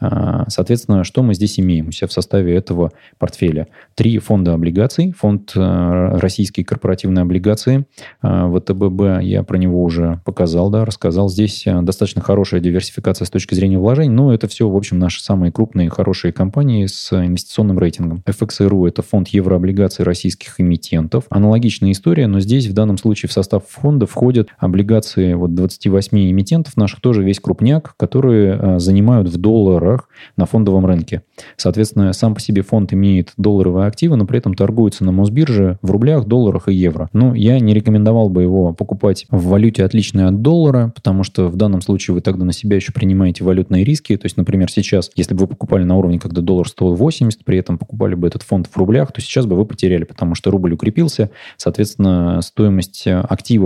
А, 0.00 0.44
соответственно, 0.48 1.04
что 1.04 1.22
мы 1.22 1.34
здесь 1.34 1.58
имеем 1.58 1.88
у 1.88 1.92
себя 1.92 2.06
в 2.06 2.12
составе 2.12 2.54
этого 2.54 2.92
портфеля? 3.18 3.68
Три 3.94 4.18
фонда 4.18 4.54
облигаций, 4.54 5.12
фонд 5.12 5.52
э, 5.56 6.18
российские 6.18 6.64
корпоративные 6.64 7.22
облигации, 7.22 7.86
ВТББ, 8.22 9.22
я 9.22 9.42
про 9.42 9.56
него 9.56 9.82
уже 9.82 10.20
показал, 10.24 10.70
да, 10.70 10.84
рассказал. 10.84 11.28
Здесь 11.28 11.64
достаточно 11.82 12.20
хорошая 12.20 12.60
диверсификация 12.60 13.24
с 13.24 13.30
точки 13.30 13.54
зрения 13.54 13.78
вложений, 13.78 14.10
но 14.10 14.34
это 14.34 14.48
все, 14.48 14.68
в 14.68 14.76
общем, 14.76 14.98
наши 14.98 15.22
самые 15.22 15.50
крупные 15.50 15.88
хорошие 15.88 16.32
компании 16.32 16.86
с 16.86 17.12
инвестиционным 17.12 17.78
рейтингом. 17.78 18.22
FXRU– 18.26 18.88
это 18.88 19.02
фонд 19.02 19.28
еврооблигаций 19.28 20.04
российских 20.04 20.60
эмитентов. 20.60 21.24
Аналогичная 21.30 21.92
история, 21.92 22.26
но 22.26 22.40
здесь 22.40 22.66
в 22.66 22.74
данном 22.74 22.98
случае 22.98 23.28
в 23.28 23.32
состав 23.32 23.62
фонда 23.80 24.06
входят 24.06 24.48
облигации 24.58 25.34
вот 25.34 25.54
28 25.54 26.30
эмитентов 26.30 26.76
наших, 26.76 27.00
тоже 27.00 27.22
весь 27.22 27.40
крупняк, 27.40 27.94
которые 27.96 28.54
а, 28.54 28.78
занимают 28.78 29.28
в 29.28 29.36
долларах 29.38 30.08
на 30.36 30.46
фондовом 30.46 30.86
рынке. 30.86 31.22
Соответственно, 31.56 32.12
сам 32.12 32.34
по 32.34 32.40
себе 32.40 32.62
фонд 32.62 32.92
имеет 32.92 33.32
долларовые 33.36 33.86
активы, 33.86 34.16
но 34.16 34.26
при 34.26 34.38
этом 34.38 34.54
торгуется 34.54 35.04
на 35.04 35.12
Мосбирже 35.12 35.78
в 35.82 35.90
рублях, 35.90 36.26
долларах 36.26 36.68
и 36.68 36.74
евро. 36.74 37.08
Но 37.12 37.34
я 37.34 37.58
не 37.60 37.74
рекомендовал 37.74 38.28
бы 38.28 38.42
его 38.42 38.72
покупать 38.72 39.26
в 39.30 39.46
валюте 39.48 39.84
отличной 39.84 40.26
от 40.26 40.42
доллара, 40.42 40.92
потому 40.94 41.22
что 41.22 41.48
в 41.48 41.56
данном 41.56 41.80
случае 41.80 42.14
вы 42.14 42.20
тогда 42.20 42.44
на 42.44 42.52
себя 42.52 42.76
еще 42.76 42.92
принимаете 42.92 43.44
валютные 43.44 43.84
риски. 43.84 44.16
То 44.16 44.26
есть, 44.26 44.36
например, 44.36 44.70
сейчас, 44.70 45.10
если 45.14 45.34
бы 45.34 45.40
вы 45.40 45.46
покупали 45.46 45.84
на 45.84 45.96
уровне, 45.96 46.18
когда 46.18 46.42
доллар 46.42 46.68
стоил 46.68 46.94
80, 46.94 47.44
при 47.44 47.58
этом 47.58 47.78
покупали 47.78 48.14
бы 48.14 48.26
этот 48.26 48.42
фонд 48.42 48.68
в 48.70 48.76
рублях, 48.76 49.12
то 49.12 49.20
сейчас 49.20 49.46
бы 49.46 49.56
вы 49.56 49.64
потеряли, 49.64 50.04
потому 50.04 50.34
что 50.34 50.50
рубль 50.50 50.72
укрепился. 50.72 51.30
Соответственно, 51.56 52.40
стоимость 52.42 53.06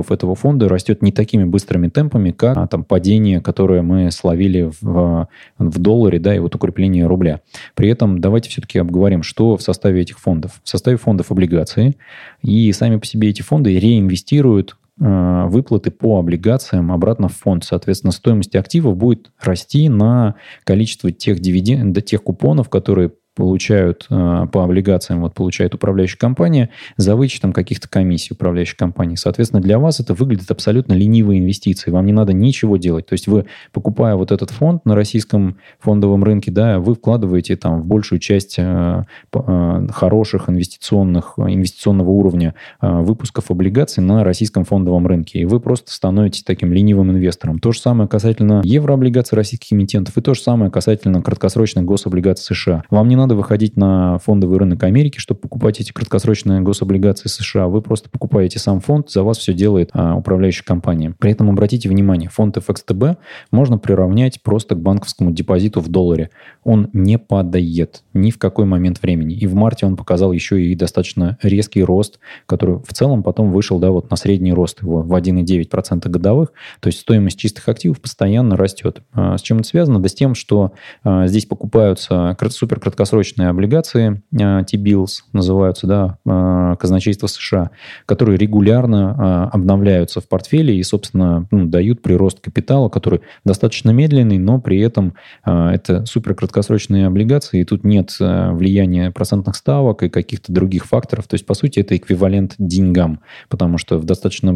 активов 0.03 0.11
этого 0.11 0.35
фонда 0.35 0.69
растет 0.69 1.03
не 1.03 1.13
такими 1.13 1.45
быстрыми 1.45 1.89
темпами, 1.89 2.31
как 2.33 2.57
а, 2.57 2.67
там 2.67 2.85
падение, 2.85 3.41
которое 3.41 3.83
мы 3.83 4.11
словили 4.11 4.71
в, 4.81 5.29
в 5.59 5.79
долларе, 5.79 6.19
да, 6.19 6.35
и 6.35 6.39
вот 6.39 6.55
укрепление 6.55 7.07
рубля. 7.07 7.41
При 7.75 7.89
этом 7.89 8.21
давайте 8.21 8.51
все-таки 8.51 8.79
обговорим, 8.79 9.23
что 9.23 9.57
в 9.57 9.63
составе 9.63 10.03
этих 10.03 10.19
фондов. 10.19 10.61
В 10.63 10.69
составе 10.69 10.97
фондов 10.97 11.31
облигации, 11.31 11.97
и 12.43 12.73
сами 12.73 12.97
по 12.97 13.07
себе 13.07 13.29
эти 13.29 13.43
фонды 13.43 13.79
реинвестируют 13.79 14.77
Э, 15.01 15.47
выплаты 15.47 15.91
по 15.91 16.19
облигациям 16.19 16.93
обратно 16.93 17.29
в 17.29 17.33
фонд. 17.33 17.65
Соответственно, 17.65 18.13
стоимость 18.13 18.55
активов 18.55 18.97
будет 18.97 19.33
расти 19.41 19.89
на 19.89 20.35
количество 20.65 21.11
тех 21.11 21.41
дивидендов, 21.41 22.05
тех 22.05 22.23
купонов, 22.23 22.69
которые 22.69 23.13
получают 23.35 24.07
э, 24.11 24.47
по 24.53 24.65
облигациям, 24.65 25.23
вот 25.23 25.35
получает 25.35 25.75
управляющая 25.75 26.19
компания 26.19 26.71
за 26.97 27.17
вычетом 27.17 27.53
каких-то 27.53 27.89
комиссий 27.89 28.35
управляющей 28.35 28.77
компании. 28.77 29.17
Соответственно, 29.17 29.63
для 29.63 29.79
вас 29.79 30.01
это 30.01 30.15
выглядит 30.15 30.51
абсолютно 30.51 30.93
ленивой 30.93 31.39
инвестицией. 31.39 31.95
Вам 31.95 32.07
не 32.07 32.13
надо 32.13 32.33
ничего 32.33 32.77
делать. 32.77 33.07
То 33.07 33.15
есть 33.15 33.27
вы, 33.27 33.47
покупая 33.73 34.17
вот 34.17 34.33
этот 34.33 34.51
фонд 34.51 34.85
на 34.85 34.95
российском 34.95 35.57
фондовом 35.79 36.25
рынке, 36.25 36.51
да, 36.51 36.79
вы 36.79 36.95
вкладываете 36.95 37.57
там 37.57 37.81
в 37.81 37.87
большую 37.87 38.19
часть 38.19 38.57
э, 38.59 39.05
э, 39.33 39.87
хороших 39.91 40.51
инвестиционных, 40.51 41.35
инвестиционного 41.39 42.11
уровня 42.11 42.55
выпусков 42.81 43.51
облигаций 43.51 44.03
на 44.03 44.25
российском 44.25 44.65
фондовом 44.65 45.07
рынке. 45.07 45.41
И 45.41 45.45
вы 45.45 45.61
просто 45.61 45.93
становитесь 45.93 46.43
таким 46.43 46.73
ленивым 46.73 47.11
инвестором. 47.11 47.59
То 47.59 47.73
же 47.73 47.81
самое 47.81 48.09
касательно 48.09 48.61
еврооблигаций 48.65 49.37
российских 49.37 49.73
эмитентов 49.73 50.17
и 50.19 50.21
то 50.21 50.35
же 50.35 50.41
самое 50.41 50.71
касательно 50.71 51.23
краткосрочных 51.23 51.85
гособлигаций 51.85 52.55
США. 52.55 52.85
Вам 52.91 53.09
не 53.09 53.17
надо 53.17 53.22
выходить 53.31 53.77
на 53.77 54.19
фондовый 54.19 54.59
рынок 54.59 54.83
Америки, 54.83 55.19
чтобы 55.19 55.41
покупать 55.41 55.81
эти 55.81 55.93
краткосрочные 55.93 56.61
гособлигации 56.61 57.29
США. 57.29 57.69
Вы 57.69 57.83
просто 57.83 58.11
покупаете 58.11 58.59
сам 58.59 58.81
фонд, 58.81 59.11
за 59.11 59.23
вас 59.23 59.39
все 59.39 59.53
делает 59.53 59.91
а, 59.93 60.15
управляющая 60.17 60.65
компания. 60.65 61.15
При 61.19 61.31
этом 61.31 61.49
обратите 61.51 61.89
внимание, 61.89 62.29
фонд 62.29 62.57
FXTB 62.57 63.17
можно 63.51 63.79
приравнять 63.79 64.43
просто 64.43 64.75
к 64.75 64.81
банковскому 64.81 65.31
депозиту 65.31 65.81
в 65.81 65.89
долларе. 65.89 66.31
Он 66.65 66.89
не 66.93 67.19
падает 67.19 68.03
ни 68.15 68.31
в 68.31 68.39
какой 68.39 68.65
момент 68.65 69.03
времени. 69.03 69.35
И 69.35 69.47
в 69.47 69.55
марте 69.55 69.87
он 69.87 69.97
показал 69.97 70.33
еще 70.33 70.63
и 70.63 70.75
достаточно 70.75 71.39
резкий 71.43 71.83
рост, 71.83 72.19
который 72.47 72.77
в 72.77 72.93
целом 72.93 73.23
потом 73.23 73.53
вышел 73.53 73.79
да, 73.79 73.91
вот 73.91 74.11
на 74.11 74.17
средний 74.17 74.53
рост 74.53 74.83
его 74.83 75.03
в 75.03 75.15
1,9% 75.15 76.09
годовых. 76.09 76.53
То 76.81 76.89
есть 76.89 77.01
стоимость 77.01 77.39
чистых 77.39 77.69
активов 77.69 78.01
постоянно 78.01 78.57
растет. 78.57 79.03
А, 79.13 79.37
с 79.39 79.43
чем 79.43 79.59
это 79.59 79.69
связано? 79.69 80.01
Да 80.01 80.09
с 80.09 80.15
тем, 80.15 80.35
что 80.35 80.73
а, 81.03 81.27
здесь 81.27 81.47
покупаются 81.47 82.37
супер 82.53 82.81
краткосрочные 82.81 83.12
краткосрочные 83.13 83.49
облигации, 83.49 84.23
а, 84.41 84.65
T-bills 84.65 85.23
называются, 85.33 85.87
да, 85.87 86.19
а, 86.27 86.77
казначейства 86.77 87.27
США, 87.27 87.71
которые 88.07 88.39
регулярно 88.39 89.17
а, 89.19 89.49
обновляются 89.53 90.21
в 90.21 90.29
портфеле 90.29 90.77
и, 90.77 90.83
собственно, 90.83 91.47
ну, 91.51 91.67
дают 91.67 92.01
прирост 92.01 92.41
капитала, 92.41 92.89
который 92.89 93.21
достаточно 93.45 93.91
медленный, 93.91 94.39
но 94.39 94.61
при 94.61 94.81
этом 94.81 95.15
это 95.45 96.07
суперкраткосрочные 96.07 97.07
облигации, 97.07 97.61
и 97.61 97.65
тут 97.65 97.85
нет 97.85 98.17
влияния 98.19 99.11
процентных 99.11 99.57
ставок 99.57 100.03
и 100.03 100.09
каких-то 100.09 100.53
других 100.53 100.87
факторов. 100.87 101.27
То 101.27 101.35
есть, 101.35 101.47
по 101.47 101.55
сути, 101.55 101.81
это 101.81 101.97
эквивалент 101.97 102.55
деньгам, 102.59 103.21
потому 103.49 103.79
что 103.79 103.99
в 103.99 104.05
достаточно 104.05 104.53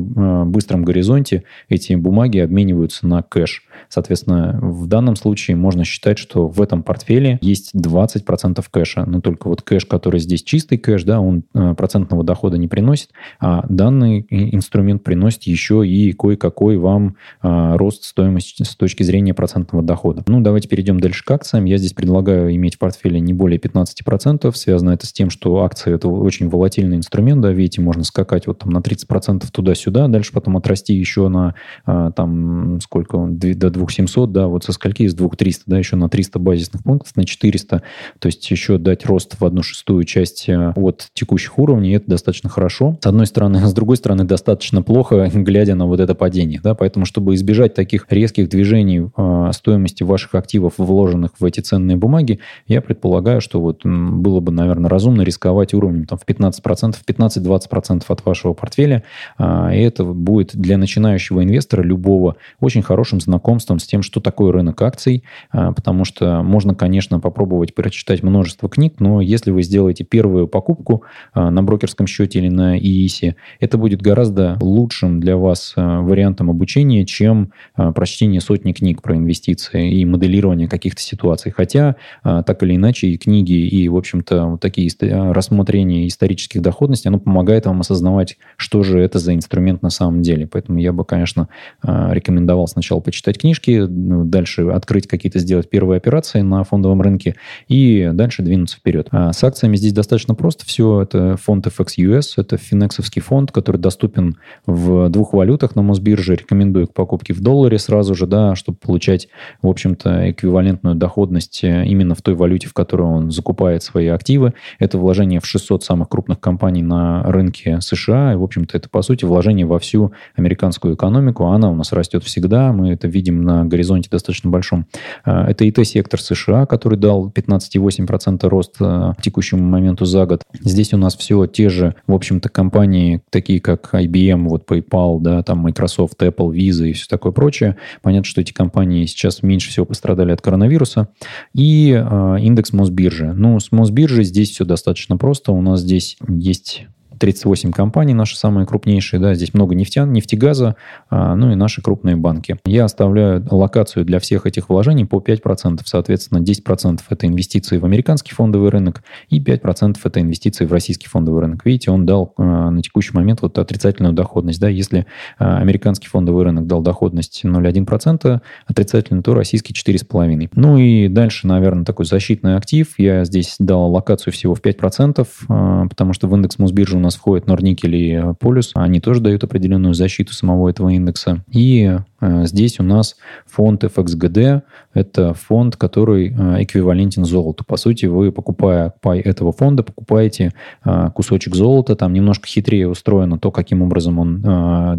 быстром 0.47 0.85
горизонте 0.85 1.45
эти 1.69 1.95
бумаги 1.95 2.39
обмениваются 2.39 3.07
на 3.07 3.23
кэш. 3.23 3.65
Соответственно, 3.89 4.59
в 4.63 4.87
данном 4.87 5.17
случае 5.17 5.57
можно 5.57 5.85
считать, 5.85 6.19
что 6.19 6.49
в 6.49 6.61
этом 6.61 6.83
портфеле 6.83 7.39
есть 7.41 7.75
20% 7.75 8.46
10% 8.55 8.65
кэша. 8.71 9.05
Но 9.07 9.21
только 9.21 9.49
вот 9.49 9.63
кэш, 9.63 9.87
который 9.87 10.21
здесь 10.21 10.43
чистый 10.43 10.79
кэш, 10.79 11.05
да, 11.05 11.21
он 11.21 11.45
э, 11.55 11.75
процентного 11.75 12.25
дохода 12.25 12.59
не 12.59 12.69
приносит, 12.69 13.11
а 13.41 13.65
данный 13.69 14.27
инструмент 14.31 15.03
приносит 15.03 15.45
еще 15.45 15.87
и 15.87 16.13
кое-какой 16.13 16.77
вам 16.77 17.17
а, 17.43 17.77
рост 17.77 18.05
стоимости 18.05 18.63
с 18.63 18.77
точки 18.77 19.03
зрения 19.03 19.35
процентного 19.35 19.85
дохода. 19.85 20.23
Ну, 20.27 20.41
давайте 20.41 20.69
перейдем 20.69 21.01
дальше 21.01 21.25
к 21.25 21.31
акциям. 21.31 21.65
Я 21.65 21.79
здесь 21.79 21.93
предлагаю 21.93 22.55
иметь 22.55 22.77
в 22.77 22.79
портфеле 22.79 23.21
не 23.21 23.33
более 23.33 23.59
15%. 23.59 24.53
Связано 24.55 24.91
это 24.91 25.07
с 25.07 25.13
тем, 25.13 25.31
что 25.31 25.63
акции 25.63 25.95
это 25.95 26.09
очень 26.09 26.49
волатильный 26.49 26.97
инструмент, 26.97 27.41
да, 27.41 27.53
видите, 27.53 27.81
можно 27.81 28.05
скакать 28.05 28.47
вот 28.47 28.61
там 28.61 28.71
на 28.71 28.79
30% 28.79 29.45
туда-сюда, 29.51 30.09
дальше 30.09 30.33
потом 30.33 30.57
отрасти 30.57 30.95
еще 30.95 31.29
на 31.29 31.55
а, 31.85 32.11
там 32.13 32.81
сколько 32.81 33.27
до 33.29 33.71
2700, 33.71 34.33
да, 34.33 34.47
вот 34.47 34.65
со 34.65 34.73
скольки 34.73 35.03
из 35.03 35.15
2300, 35.15 35.65
да, 35.67 35.79
еще 35.79 35.97
на 35.97 36.09
300 36.09 36.39
базисных 36.39 36.83
пунктов, 36.83 37.17
на 37.17 37.25
400. 37.25 37.83
То 38.19 38.27
есть 38.27 38.36
есть 38.37 38.51
еще 38.51 38.79
дать 38.79 39.07
рост 39.07 39.37
в 39.41 39.45
одну 39.45 39.63
шестую 39.63 40.05
часть 40.05 40.49
э, 40.49 40.73
от 40.77 41.09
текущих 41.15 41.59
уровней, 41.59 41.93
это 41.93 42.09
достаточно 42.09 42.49
хорошо. 42.49 42.97
С 43.03 43.07
одной 43.07 43.27
стороны, 43.27 43.67
с 43.67 43.73
другой 43.73 43.97
стороны, 43.97 44.25
достаточно 44.25 44.83
плохо, 44.83 45.31
глядя 45.35 45.75
на 45.75 45.87
вот 45.87 46.01
это 46.01 46.15
падение. 46.15 46.61
Да? 46.63 46.75
Поэтому, 46.75 47.07
чтобы 47.07 47.35
избежать 47.35 47.75
таких 47.75 48.07
резких 48.11 48.49
движений 48.49 49.11
э, 49.17 49.51
стоимости 49.53 50.03
ваших 50.03 50.35
активов, 50.35 50.75
вложенных 50.77 51.33
в 51.39 51.45
эти 51.45 51.61
ценные 51.61 51.97
бумаги, 51.97 52.41
я 52.67 52.81
предполагаю, 52.81 53.41
что 53.41 53.61
вот 53.61 53.85
было 53.85 54.41
бы, 54.41 54.53
наверное, 54.53 54.91
разумно 54.91 55.23
рисковать 55.23 55.75
уровнем 55.75 56.07
там, 56.07 56.19
в 56.19 56.27
15%, 56.27 56.93
в 56.93 57.05
15-20% 57.05 58.05
от 58.07 58.25
вашего 58.25 58.53
портфеля. 58.53 59.03
Э, 59.39 59.71
и 59.75 59.81
это 59.81 60.05
будет 60.05 60.55
для 60.55 60.77
начинающего 60.79 61.43
инвестора 61.43 61.83
любого 61.83 62.37
очень 62.61 62.83
хорошим 62.83 63.21
знакомством 63.21 63.79
с 63.79 63.87
тем, 63.87 64.03
что 64.03 64.21
такое 64.21 64.53
рынок 64.53 64.81
акций, 64.83 65.25
э, 65.53 65.73
потому 65.75 66.05
что 66.05 66.43
можно, 66.43 66.75
конечно, 66.75 67.19
попробовать 67.19 67.75
прочитать 67.75 68.23
множество 68.27 68.69
книг, 68.69 68.95
но 68.99 69.21
если 69.21 69.51
вы 69.51 69.63
сделаете 69.63 70.05
первую 70.05 70.49
покупку 70.49 71.05
э, 71.35 71.49
на 71.49 71.63
брокерском 71.63 72.07
счете 72.07 72.41
или 72.41 72.49
на 72.49 72.79
ИИСе, 72.79 73.37
это 73.61 73.79
будет 73.79 74.03
гораздо 74.03 74.59
лучшим 74.61 75.21
для 75.21 75.37
вас 75.37 75.75
э, 75.77 75.81
вариантом 75.81 76.51
обучения, 76.51 77.07
чем 77.07 77.53
э, 77.77 77.93
прочтение 77.93 78.41
сотни 78.41 78.73
книг 78.73 79.03
про 79.03 79.17
инвестиции 79.17 79.93
и 79.93 80.05
моделирование 80.05 80.69
каких-то 80.69 81.01
ситуаций. 81.01 81.53
Хотя, 81.53 81.97
так 82.23 82.63
или 82.63 82.77
иначе, 82.77 83.09
и 83.09 83.17
книги, 83.17 83.53
и, 83.53 83.89
в 83.89 83.97
общем-то, 83.97 84.47
вот 84.47 84.61
такие 84.61 84.91
рассмотрения 85.01 86.07
исторических 86.07 86.61
доходностей, 86.63 87.09
оно 87.09 87.19
помогает 87.19 87.67
вам 87.67 87.81
осознавать, 87.81 88.37
что 88.57 88.83
же 88.83 89.01
это 89.01 89.19
за 89.19 89.35
инструмент 89.35 89.83
на 89.83 89.91
самом 89.91 90.23
деле. 90.23 90.47
Поэтому 90.47 90.79
я 90.79 90.93
бы, 90.93 91.05
конечно, 91.05 91.49
рекомендовал 91.83 92.67
сначала 92.67 93.01
почитать 93.01 93.39
книжки, 93.39 93.87
ну, 93.89 94.25
дальше 94.25 94.63
открыть 94.69 95.07
какие-то, 95.07 95.39
сделать 95.39 95.71
первые 95.71 95.99
операции 95.99 96.41
на 96.41 96.65
фондовом 96.65 97.03
рынке 97.03 97.37
и 97.69 98.11
дальше 98.17 98.43
двинуться 98.43 98.77
вперед. 98.77 99.09
А 99.11 99.33
с 99.33 99.43
акциями 99.45 99.77
здесь 99.77 99.93
достаточно 99.93 100.35
просто 100.35 100.65
все. 100.65 101.03
Это 101.03 101.37
фонд 101.37 101.67
FXUS, 101.67 102.23
это 102.37 102.57
финексовский 102.57 103.23
фонд, 103.23 103.53
который 103.53 103.79
доступен 103.79 104.37
в 104.67 105.09
двух 105.09 105.33
валютах 105.33 105.77
на 105.77 105.83
Мосбирже. 105.83 106.37
Рекомендую 106.37 106.89
к 106.89 106.95
покупке 106.95 107.33
в 107.33 107.41
долларе 107.41 107.79
сразу 107.79 108.15
же, 108.15 108.27
да, 108.27 108.55
чтобы 108.55 108.79
получать, 108.79 109.29
в 109.63 109.69
общем-то, 109.69 110.31
эквивалентную 110.31 110.97
доходность 110.97 111.63
э, 111.65 111.85
именно 111.87 112.15
в 112.15 112.23
той 112.23 112.35
валюте, 112.35 112.69
в 112.69 112.75
которой 112.75 113.03
он 113.03 113.31
закупает 113.31 113.83
свои 113.83 114.09
активы. 114.09 114.55
Это 114.79 114.99
вложение 114.99 115.41
в 115.41 115.47
600 115.47 115.85
самых 115.85 116.09
крупных 116.09 116.41
компаний 116.41 116.83
на 116.83 117.23
рынке 117.25 117.81
США. 117.81 118.33
И, 118.33 118.37
в 118.37 118.43
общем-то, 118.43 118.77
это, 118.77 118.89
по 118.89 119.03
сути, 119.03 119.25
вложение 119.25 119.67
во 119.67 119.79
всю 119.79 120.13
американскую 120.35 120.95
экономику. 120.95 121.45
Она 121.47 121.71
у 121.71 121.75
нас 121.75 121.93
растет 121.93 122.25
всегда. 122.25 122.73
Мы 122.73 122.93
это 122.93 123.09
видим 123.09 123.43
на 123.43 123.65
горизонте 123.65 124.09
достаточно 124.11 124.51
большом. 124.51 124.87
А, 125.25 125.49
это 125.49 125.65
ИТ-сектор 125.69 126.21
США, 126.21 126.67
который 126.67 126.99
дал 126.99 127.29
15,8% 127.29 128.06
рост 128.49 128.77
э, 128.81 129.13
к 129.17 129.23
текущему 129.23 129.63
моменту 129.63 130.05
за 130.05 130.27
год. 130.27 130.43
Здесь 130.61 130.93
у 130.95 130.97
нас 130.97 131.17
все 131.17 131.47
те 131.47 131.69
же, 131.69 131.95
в 132.07 132.15
общем-то, 132.15 132.49
компании, 132.49 133.23
такие 133.31 133.61
как 133.61 133.95
IBM, 133.95 134.49
вот 134.49 134.69
PayPal, 134.71 135.21
да, 135.21 135.43
там 135.43 135.59
Microsoft, 135.59 136.21
Apple, 136.23 136.53
Visa 136.53 136.89
и 136.89 136.93
все 136.93 137.07
такое 137.09 137.33
прочее. 137.33 137.77
Понятно, 138.03 138.25
что 138.25 138.41
эти 138.41 138.53
компании 138.53 139.07
сейчас 139.07 139.43
меньше 139.43 139.71
всего 139.71 139.87
пострадали 139.87 140.33
от 140.33 140.41
коронавируса. 140.41 141.09
И 141.55 141.91
э, 141.91 142.37
индекс 142.41 142.73
Мосбиржи. 142.73 143.33
Ну, 143.33 143.59
с 143.61 143.73
Мосбиржей 143.73 144.25
здесь 144.25 144.51
все 144.51 144.65
достаточно 144.65 145.17
просто. 145.17 145.53
У 145.53 145.61
нас 145.61 145.81
здесь 145.81 146.17
есть 146.29 146.87
38 147.19 147.73
компаний, 147.73 148.15
наши 148.15 148.37
самые 148.37 148.67
крупнейшие, 148.67 149.21
да, 149.21 149.35
здесь 149.35 149.55
много 149.55 149.75
нефтян, 149.75 150.13
нефтегаза, 150.13 150.77
а, 151.11 151.35
ну 151.35 151.53
и 151.53 151.55
наши 151.55 151.83
крупные 151.83 152.17
банки. 152.17 152.57
Я 152.67 152.85
оставляю 152.85 153.47
локацию 153.51 154.05
для 154.05 154.19
всех 154.21 154.47
этих 154.47 154.69
вложений 154.69 155.07
по 155.07 155.19
5%, 155.19 155.81
соответственно, 155.85 156.39
10% 156.43 157.01
это 157.09 157.27
инвестиции 157.27 157.79
в 157.79 157.85
американский 157.85 158.35
фондовый 158.35 158.71
рынок 158.71 159.03
и 159.29 159.41
5% 159.41 159.97
это 160.03 160.21
инвестиции 160.21 160.67
в 160.67 160.73
российский 160.73 161.09
фондовый 161.09 161.43
рынок. 161.43 161.65
Видите, 161.65 161.91
он 161.91 162.07
дал 162.07 162.35
а, 162.37 162.71
на 162.71 162.83
текущий 162.83 163.13
момент 163.15 163.43
вот 163.43 163.59
отрицательную 163.59 164.15
доходность, 164.15 164.61
да, 164.61 164.69
если 164.69 165.07
а, 165.39 165.59
американский 165.59 166.09
фондовый 166.09 166.45
рынок 166.45 166.67
дал 166.67 166.83
доходность 166.83 167.45
0,1% 167.45 168.41
отрицательную, 168.67 169.23
то 169.23 169.35
российский 169.35 169.73
4,5%. 169.73 170.51
Ну 170.55 170.79
и 170.79 171.09
дальше, 171.09 171.47
наверное, 171.47 171.85
такой 171.85 172.05
защитный 172.05 172.57
актив, 172.57 172.95
я 172.99 173.25
здесь 173.25 173.57
дал 173.59 173.91
локацию 173.91 174.33
всего 174.33 174.55
в 174.55 174.61
5%, 174.61 175.89
потому 175.89 176.13
что 176.13 176.29
в 176.29 176.35
индекс 176.35 176.59
Мосбиржи 176.59 176.97
у 176.97 177.01
нас 177.07 177.17
входит 177.17 177.47
Норникель 177.47 177.97
и 177.97 178.23
Полюс. 178.39 178.73
Они 178.75 179.01
тоже 179.01 179.21
дают 179.21 179.45
определенную 179.45 179.95
защиту 179.95 180.35
самого 180.35 180.69
этого 180.69 180.91
индекса. 180.91 181.45
И 181.51 181.97
Э, 182.21 182.45
здесь 182.47 182.81
у 182.81 182.83
нас 182.83 183.17
фонд 183.47 183.85
FXGD. 183.85 184.63
Это 184.95 185.35
фонд, 185.35 185.77
который 185.77 186.35
э, 186.37 186.63
эквивалентен 186.63 187.25
золоту. 187.25 187.65
По 187.65 187.77
сути, 187.77 188.07
вы, 188.07 188.33
покупая 188.33 188.93
пай 189.01 189.21
этого 189.21 189.53
фонда, 189.53 189.83
покупаете 189.83 190.53
э, 190.85 191.11
кусочек 191.15 191.55
золота. 191.55 191.97
Там 191.97 192.13
немножко 192.13 192.47
хитрее 192.47 192.89
устроено 192.89 193.39
то, 193.39 193.51
каким 193.51 193.83
образом 193.83 194.19
он 194.19 194.43